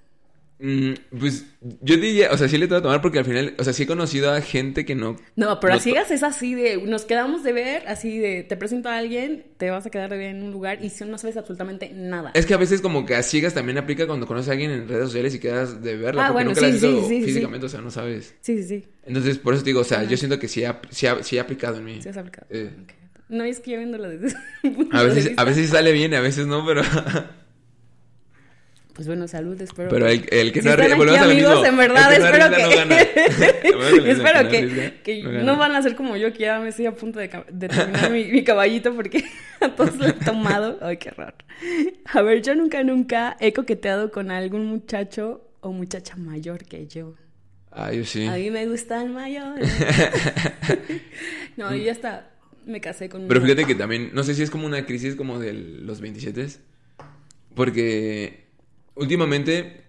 [0.66, 3.74] Mm, pues yo diría, o sea, sí le tengo tomar porque al final, o sea,
[3.74, 5.16] sí he conocido a gente que no.
[5.36, 8.56] No, pero no a ciegas es así de, nos quedamos de ver, así de, te
[8.56, 11.18] presento a alguien, te vas a quedar de ver en un lugar y si no
[11.18, 12.30] sabes absolutamente nada.
[12.32, 14.88] Es que a veces como que a ciegas también aplica cuando conoces a alguien en
[14.88, 17.20] redes sociales y quedas de verla Ah, porque bueno, nunca la has sí, visto sí,
[17.20, 18.34] sí, físicamente, o sea, no sabes.
[18.40, 18.86] Sí, sí, sí.
[19.04, 21.36] Entonces, por eso te digo, o sea, yo siento que sí ha, sí ha, sí
[21.36, 22.00] ha aplicado en mí.
[22.00, 22.46] Sí has aplicado.
[22.48, 22.70] Eh.
[23.28, 25.42] No, es que yo viéndolo desde un punto A de veces, vista.
[25.42, 26.80] a veces sale bien, a veces no, pero,
[28.94, 29.88] Pues bueno, salud, espero.
[29.90, 31.66] pero el, el que Si no están arri- volvemos aquí, a lo amigos, mismo.
[31.66, 34.10] en verdad, no espero arriesga, que...
[34.12, 36.94] espero que, arriesga, que no van a ser como yo, que ya me estoy a
[36.94, 39.24] punto de, terminar mi, mi caballito porque
[39.60, 40.78] a todos lo he tomado.
[40.80, 41.34] Ay, qué raro.
[42.12, 47.14] A ver, yo nunca, nunca he coqueteado con algún muchacho o muchacha mayor que yo.
[47.72, 48.24] Ah, yo sí.
[48.26, 49.68] A mí me gustan mayores.
[51.56, 52.30] no, yo ya hasta
[52.64, 55.40] me casé con Pero fíjate que también, no sé si es como una crisis como
[55.40, 56.46] de los 27,
[57.54, 58.43] porque
[58.94, 59.84] últimamente,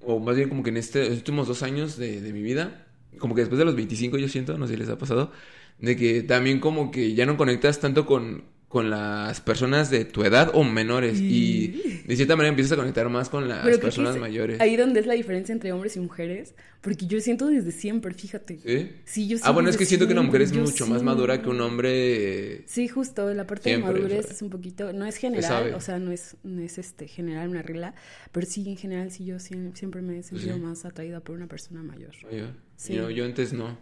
[0.00, 2.86] o más bien como que en este- últimos dos años de, de mi vida,
[3.18, 5.32] como que después de los 25 yo siento, no sé si les ha pasado,
[5.78, 8.44] De que también como que ya no conectas tanto con,
[8.74, 11.20] con las personas de tu edad o menores.
[11.20, 14.60] Y de cierta manera empiezas a conectar más con las personas mayores.
[14.60, 16.56] Ahí donde es la diferencia entre hombres y mujeres.
[16.80, 18.58] Porque yo siento desde siempre, fíjate.
[18.58, 18.90] ¿Sí?
[19.04, 21.48] Sí, yo Ah, bueno, es que siento que una mujer es mucho más madura que
[21.50, 22.64] un hombre.
[22.66, 26.00] Sí, justo, la parte Siempre, de madurez es un poquito, no es general, o sea,
[26.00, 27.94] no es, no es este general una regla,
[28.32, 30.60] pero sí en general sí yo siempre me he sentido sí.
[30.60, 32.12] más atraída por una persona mayor.
[32.24, 32.50] Mayor.
[32.74, 32.94] Sí.
[32.94, 33.78] Yo, yo antes no.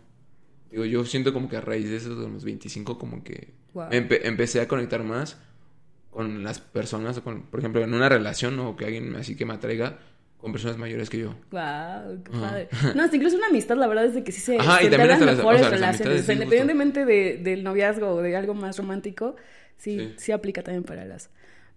[0.71, 3.89] Digo, yo siento como que a raíz de eso, de los 25, como que Wow.
[3.91, 5.39] me empe- empecé a conectar más
[6.11, 9.55] con las personas, con, por ejemplo, en una relación o que alguien así que me
[9.55, 9.99] atraiga
[10.39, 11.29] con personas mayores que yo.
[11.51, 12.41] Wow, qué Ajá.
[12.41, 12.69] padre.
[12.97, 15.09] No, hasta incluso una amistad, la verdad es de que sí se, Ajá, y también
[15.09, 16.27] las- mejores o sea, las relaciones.
[16.27, 19.37] sí, independientemente de- del noviazgo o de algo más romántico,
[19.79, 20.33] sí, sí, Sí.
[20.33, 21.31] aplica también para las,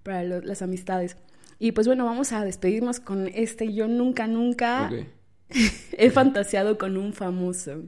[0.04, 1.16] para lo- las amistades.
[1.60, 3.74] Y pues bueno, vamos a despedirnos con este.
[3.74, 4.90] Yo nunca, nunca
[5.98, 7.84] he fantaseado con un famoso.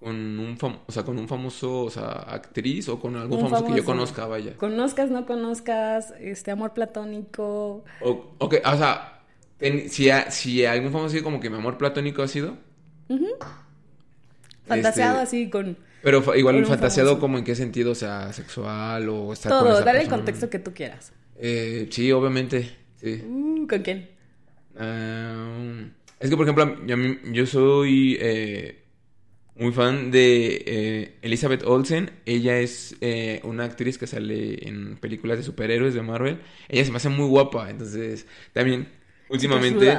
[0.00, 3.66] Con un fam- o sea, con un famoso, o sea, actriz o con algún famoso,
[3.66, 4.56] que yo conozca, vaya.
[4.56, 7.84] Conozcas, no conozcas, este amor platónico.
[8.00, 9.22] O, ok, o sea,
[9.88, 12.56] si, si algún famoso así como que mi amor platónico ha sido,
[14.66, 17.20] Fantaseado Este, así con pero igual Con fantaseado famoso.
[17.20, 19.72] como en qué sentido, o sea, sexual o estar con todo.
[19.74, 21.12] esa Dale el contexto que tú quieras.
[21.36, 23.22] Eh, sí, obviamente, sí.
[23.28, 24.08] Uh, ¿Con quién?
[24.78, 25.82] Ah,
[26.18, 26.76] es que, por ejemplo,
[27.32, 28.79] yo soy eh,
[29.60, 32.10] muy fan de eh, Elizabeth Olsen.
[32.26, 36.38] Ella es eh, una actriz que sale en películas de superhéroes de Marvel.
[36.68, 38.88] Ella se me hace muy guapa, entonces también
[39.28, 39.96] últimamente,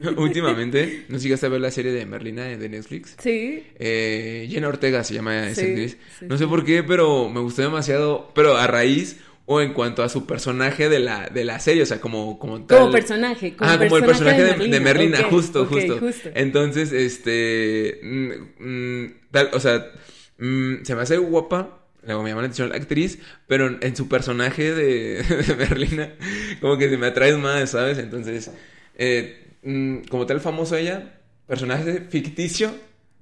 [0.16, 3.16] últimamente, no sigas a ver la serie de Merlina de Netflix.
[3.22, 3.62] Sí.
[3.78, 5.96] Eh, Jenna Ortega se llama esa Sí, actriz.
[6.18, 8.32] sí, no sé por qué, pero me gustó demasiado.
[8.34, 9.18] Pero a raíz
[9.52, 12.64] o en cuanto a su personaje de la, de la serie, o sea, como, como
[12.66, 12.78] tal.
[12.78, 13.56] Como personaje.
[13.56, 16.30] Como ah, como el personaje de, de Merlina, justo, ok, justo.
[16.36, 17.98] Entonces, este.
[18.00, 19.90] mm, mm, tal, o sea,
[20.38, 21.80] mm, se me hace guapa.
[22.04, 26.14] Luego me llama la atención la actriz, pero en, su personaje de, de Merlina,
[26.60, 27.98] como que se me atrae más, ¿sabes?
[27.98, 28.52] Entonces,
[28.98, 32.72] eh, mm, como tal famoso ella, personaje ficticio,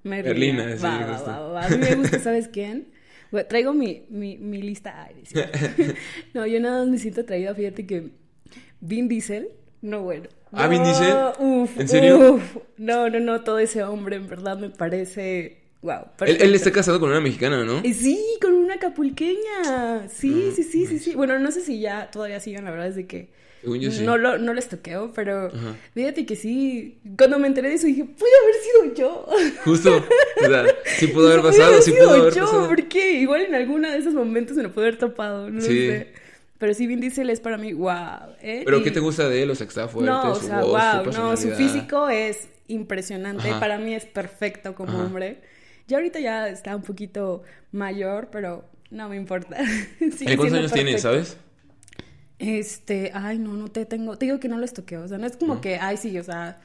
[0.04, 0.64] Merlina.
[0.64, 1.30] Merlina, sí, va, va, justo.
[1.30, 1.64] va, va.
[1.64, 2.88] A mí me gusta, ¿sabes quién?
[3.30, 5.04] Bueno, traigo mi, mi, mi lista.
[5.04, 5.22] Ay,
[6.34, 7.54] no, yo nada más me siento atraída.
[7.54, 8.10] Fíjate que
[8.80, 9.48] Vin Diesel,
[9.82, 10.28] no bueno.
[10.52, 11.14] Ah, Vin Diesel.
[11.38, 12.34] Uf, ¿En serio?
[12.34, 12.56] uf.
[12.78, 13.42] No, no, no.
[13.42, 15.58] Todo ese hombre en verdad me parece.
[15.82, 16.06] Wow.
[16.26, 17.78] Él, él está casado con una mexicana, ¿no?
[17.84, 20.08] Eh, Sí, con una capulqueña.
[20.08, 21.14] Sí, sí, sí, sí, sí.
[21.14, 23.28] Bueno, no sé si ya todavía sigan, la verdad es de que
[23.60, 24.04] Según yo sí.
[24.04, 25.76] no, lo, no les toqueo, pero Ajá.
[25.94, 26.98] fíjate que sí.
[27.16, 29.26] Cuando me enteré de eso dije, puede haber sido yo.
[29.64, 29.96] Justo.
[29.96, 32.68] O sea, sí pudo haber pasado, sí pudo haber yo, pasado.
[32.68, 35.88] porque igual en alguno de esos momentos me lo puede haber topado, no Sí.
[35.88, 36.12] sé.
[36.58, 37.92] Pero sí, Vin Diesel es para mí, wow.
[38.42, 38.62] ¿eh?
[38.64, 39.50] Pero Y- ¿qué te gusta de él?
[39.50, 41.36] O sea, que está fuerte, No, o su sea, voz, su wow, no, personalidad.
[41.36, 43.48] su físico es impresionante.
[43.50, 43.60] Ajá.
[43.60, 45.04] Para mí es perfecto como Ajá.
[45.04, 45.40] hombre.
[45.86, 47.42] Ya ahorita ya está un poquito
[47.72, 49.56] mayor, pero no me importa.
[50.16, 50.98] Sigue ¿En cuántos años tiene, perfecto.
[51.02, 51.36] sabes?
[52.38, 54.16] Este, ay, no, no te tengo.
[54.16, 55.02] Te digo que no les toqueo.
[55.02, 55.60] O sea, no es como ¿No?
[55.60, 56.60] que, ay, sí, o sea.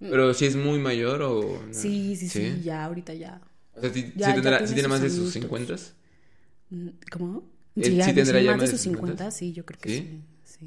[0.00, 1.40] Pero si es muy mayor o...
[1.66, 1.72] no?
[1.72, 3.40] Sí, sí, sí, ya, ahorita ya.
[3.74, 5.80] O sea, sí, sí Ya- tendrá, tiene sí tiene más de sus sus añitos.
[5.80, 6.04] 50
[6.70, 7.44] Mm, ¿Cómo?
[7.76, 9.30] Sí, sí ya, tendrá sí, ya más de sus 50.
[9.30, 10.22] 50, sí, yo creo que ¿Sí?
[10.44, 10.66] sí.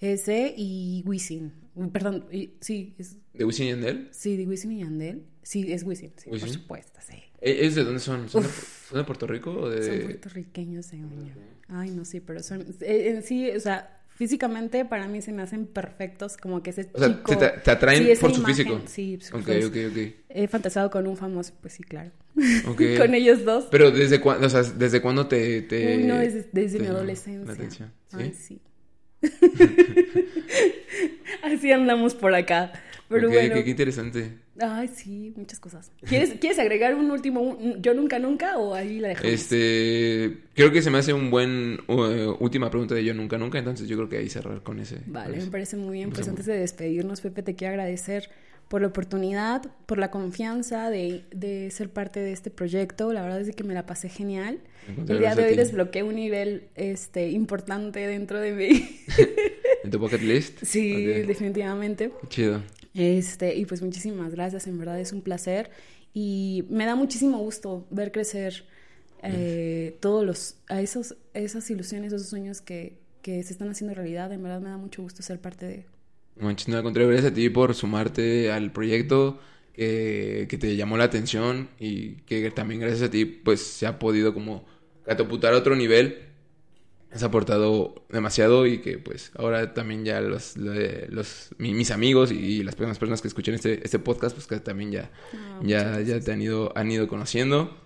[0.00, 1.52] Ese y Wisin.
[1.92, 4.08] Perdón, y- sí, es, ¿De Wisin y Yandel?
[4.10, 5.24] sí, de Wisin y Yandel.
[5.42, 6.52] Sí, es Wisin, sí, por ¿Wisin?
[6.52, 7.16] supuesto, sí.
[7.40, 8.28] ¿E- ¿Ellos de dónde son?
[8.28, 8.48] ¿Son de,
[8.88, 9.82] son de Puerto Rico o de...?
[9.82, 11.34] Son puertorriqueños, según yo.
[11.72, 12.60] Ay, no, sí, pero son.
[12.80, 16.90] eh, en sí, o sea, físicamente para mí se me hacen perfectos, como que ese
[16.92, 17.36] O sea, chico.
[17.38, 18.80] te, te atraen Sí, por su imagen, físico.
[18.86, 20.14] Sí, su- Ok, con- ok, ok.
[20.28, 22.10] He fantaseado con un famoso, pues sí, claro.
[22.68, 22.82] Ok.
[22.98, 23.68] con ellos dos.
[23.70, 25.62] Pero ¿desde cuándo, o sea, ¿desde cuándo te...
[25.62, 27.46] te no, desde, desde te mi adolescencia.
[27.46, 27.92] la atención?
[28.08, 28.16] ¿Sí?
[28.18, 28.60] Ay, sí.
[31.42, 32.72] Así andamos por acá.
[33.20, 33.54] Pero bueno.
[33.54, 34.32] qué, qué interesante.
[34.60, 35.90] Ay, sí, muchas cosas.
[36.06, 39.32] ¿Quieres, ¿Quieres agregar un último, un- yo nunca, nunca o ahí la dejamos?
[39.32, 43.58] Este, creo que se me hace un buen uh, última pregunta de yo nunca nunca,
[43.58, 44.98] entonces yo creo que ahí cerrar con ese.
[45.06, 46.10] Vale, me parece muy bien.
[46.10, 48.28] Pues antes de despedirnos, Pepe, te quiero agradecer
[48.68, 53.12] por la oportunidad, por la confianza de, de ser parte de este proyecto.
[53.12, 54.60] La verdad es que me la pasé genial.
[55.08, 59.00] El día de hoy desbloqueé un nivel este, importante dentro de mí.
[59.84, 60.58] ¿En tu bucket list?
[60.62, 62.12] sí, definitivamente.
[62.28, 62.62] Chido.
[62.94, 65.70] Este, y pues muchísimas gracias, en verdad es un placer.
[66.14, 68.64] Y me da muchísimo gusto ver crecer
[69.22, 74.32] eh, todos los, a esos, esas ilusiones, esos sueños que, que se están haciendo realidad,
[74.32, 75.86] en verdad me da mucho gusto ser parte de...
[76.36, 79.38] No manches, al contrario, gracias a ti por sumarte al proyecto
[79.72, 83.98] que, que te llamó la atención y que también gracias a ti pues se ha
[83.98, 84.64] podido como
[85.04, 86.31] catapultar a otro nivel.
[87.14, 92.62] Has aportado demasiado y que pues ahora también ya los, los mi- mis amigos y
[92.62, 96.20] las personas, personas que escuchen este, este podcast pues que también ya, Ah, ya, ya
[96.20, 97.76] te han ido, han ido conociendo.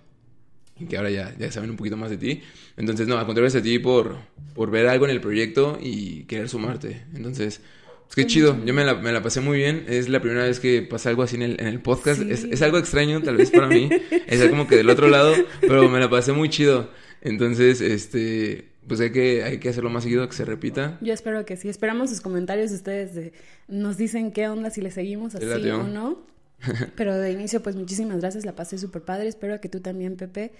[0.79, 2.41] y que ahora ya, ya saben un poquito más de ti.
[2.77, 4.15] Entonces, no, al contrario, gracias a ti por,
[4.53, 7.03] por ver algo en el proyecto y querer sumarte.
[7.15, 7.61] Entonces,
[8.07, 9.83] es que chido, yo me la, me la, pasé muy bien.
[9.89, 12.21] Es la primera vez que pasa algo así en el, en el podcast.
[12.21, 13.89] Es, es, algo extraño, tal vez para mí.
[14.27, 16.91] es como que del otro lado, pero me la pasé muy chido.
[17.21, 20.97] Entonces, este, pues hay que, hay que hacerlo más seguido, que se repita.
[21.01, 21.69] Yo espero que sí.
[21.69, 22.71] Esperamos sus comentarios.
[22.71, 23.33] Ustedes
[23.67, 26.25] nos dicen qué onda, si le seguimos así o no.
[26.95, 28.45] Pero de inicio, pues muchísimas gracias.
[28.45, 29.27] La pasé súper padre.
[29.27, 30.53] Espero que tú también, Pepe.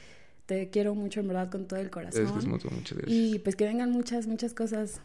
[0.46, 2.26] Te quiero mucho, en verdad, con todo el corazón.
[2.26, 3.08] Es, mucho, muchas gracias.
[3.08, 5.02] Y pues que vengan muchas, muchas cosas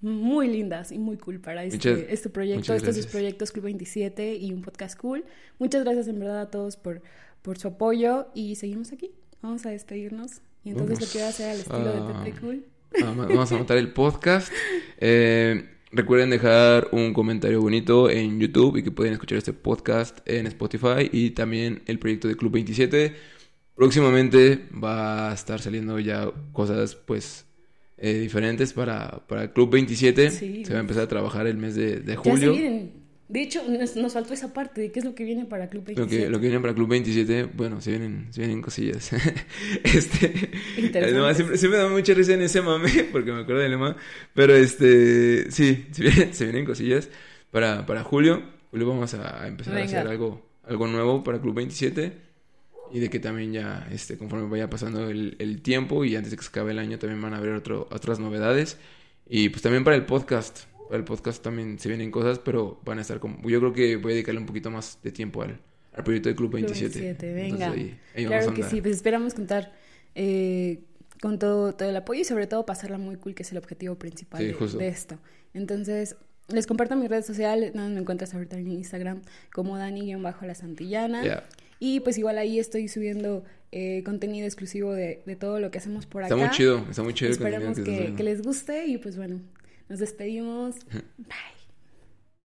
[0.00, 4.52] muy lindas y muy cool para este, este proyecto, estos dos proyectos Club 27 y
[4.52, 5.24] un podcast cool.
[5.58, 7.02] Muchas gracias en verdad a todos por,
[7.42, 9.12] por su apoyo y seguimos aquí.
[9.40, 10.42] Vamos a despedirnos.
[10.66, 12.64] Y entonces lo quiero hacer al estilo de Pepe Cool.
[13.00, 14.52] Vamos a montar el podcast.
[14.98, 20.48] Eh, recuerden dejar un comentario bonito en YouTube y que pueden escuchar este podcast en
[20.48, 23.14] Spotify y también el proyecto de Club 27.
[23.76, 27.46] Próximamente va a estar saliendo ya cosas pues
[27.96, 30.30] eh, diferentes para, para Club 27.
[30.32, 32.56] Se va a empezar a trabajar el mes de, de julio.
[33.28, 36.00] De hecho, nos, faltó esa parte de qué es lo que viene para Club 27.
[36.02, 39.12] Lo que, lo que viene para Club 27, bueno, se vienen, se vienen cosillas.
[39.82, 41.34] este, Interesante.
[41.34, 43.96] siempre, siempre, da mucha risa en ese mame, porque me acuerdo del lema.
[44.32, 47.08] Pero este, sí, se vienen, se vienen cosillas
[47.50, 48.42] para, para julio.
[48.70, 52.12] Julio vamos a empezar a hacer algo, algo nuevo para Club 27
[52.92, 56.36] y de que también ya, este, conforme vaya pasando el, el, tiempo y antes de
[56.36, 58.78] que se acabe el año también van a haber otro, otras novedades.
[59.28, 63.02] Y pues también para el podcast, el podcast también se vienen cosas, pero van a
[63.02, 65.60] estar como, yo creo que voy a dedicarle un poquito más de tiempo al,
[65.92, 67.00] al proyecto de Club 27.
[67.00, 67.74] 27 venga.
[68.28, 69.72] claro que sí, pues esperamos contar
[70.14, 70.80] eh,
[71.20, 73.96] con todo, todo el apoyo y sobre todo pasarla muy cool, que es el objetivo
[73.96, 75.18] principal de, esto.
[75.54, 76.16] Entonces,
[76.48, 79.22] les comparto mis redes sociales, no, me encuentras ahorita en Instagram
[79.52, 81.44] como Dani-La Santillana.
[81.78, 86.06] Y pues igual ahí estoy subiendo eh, contenido exclusivo de, de, todo lo que hacemos
[86.06, 86.34] por acá.
[86.34, 87.32] Está muy chido, está muy chido.
[87.32, 89.40] Esperemos que, que, les guste y pues bueno,
[89.88, 90.76] nos despedimos.
[91.18, 91.55] Bye.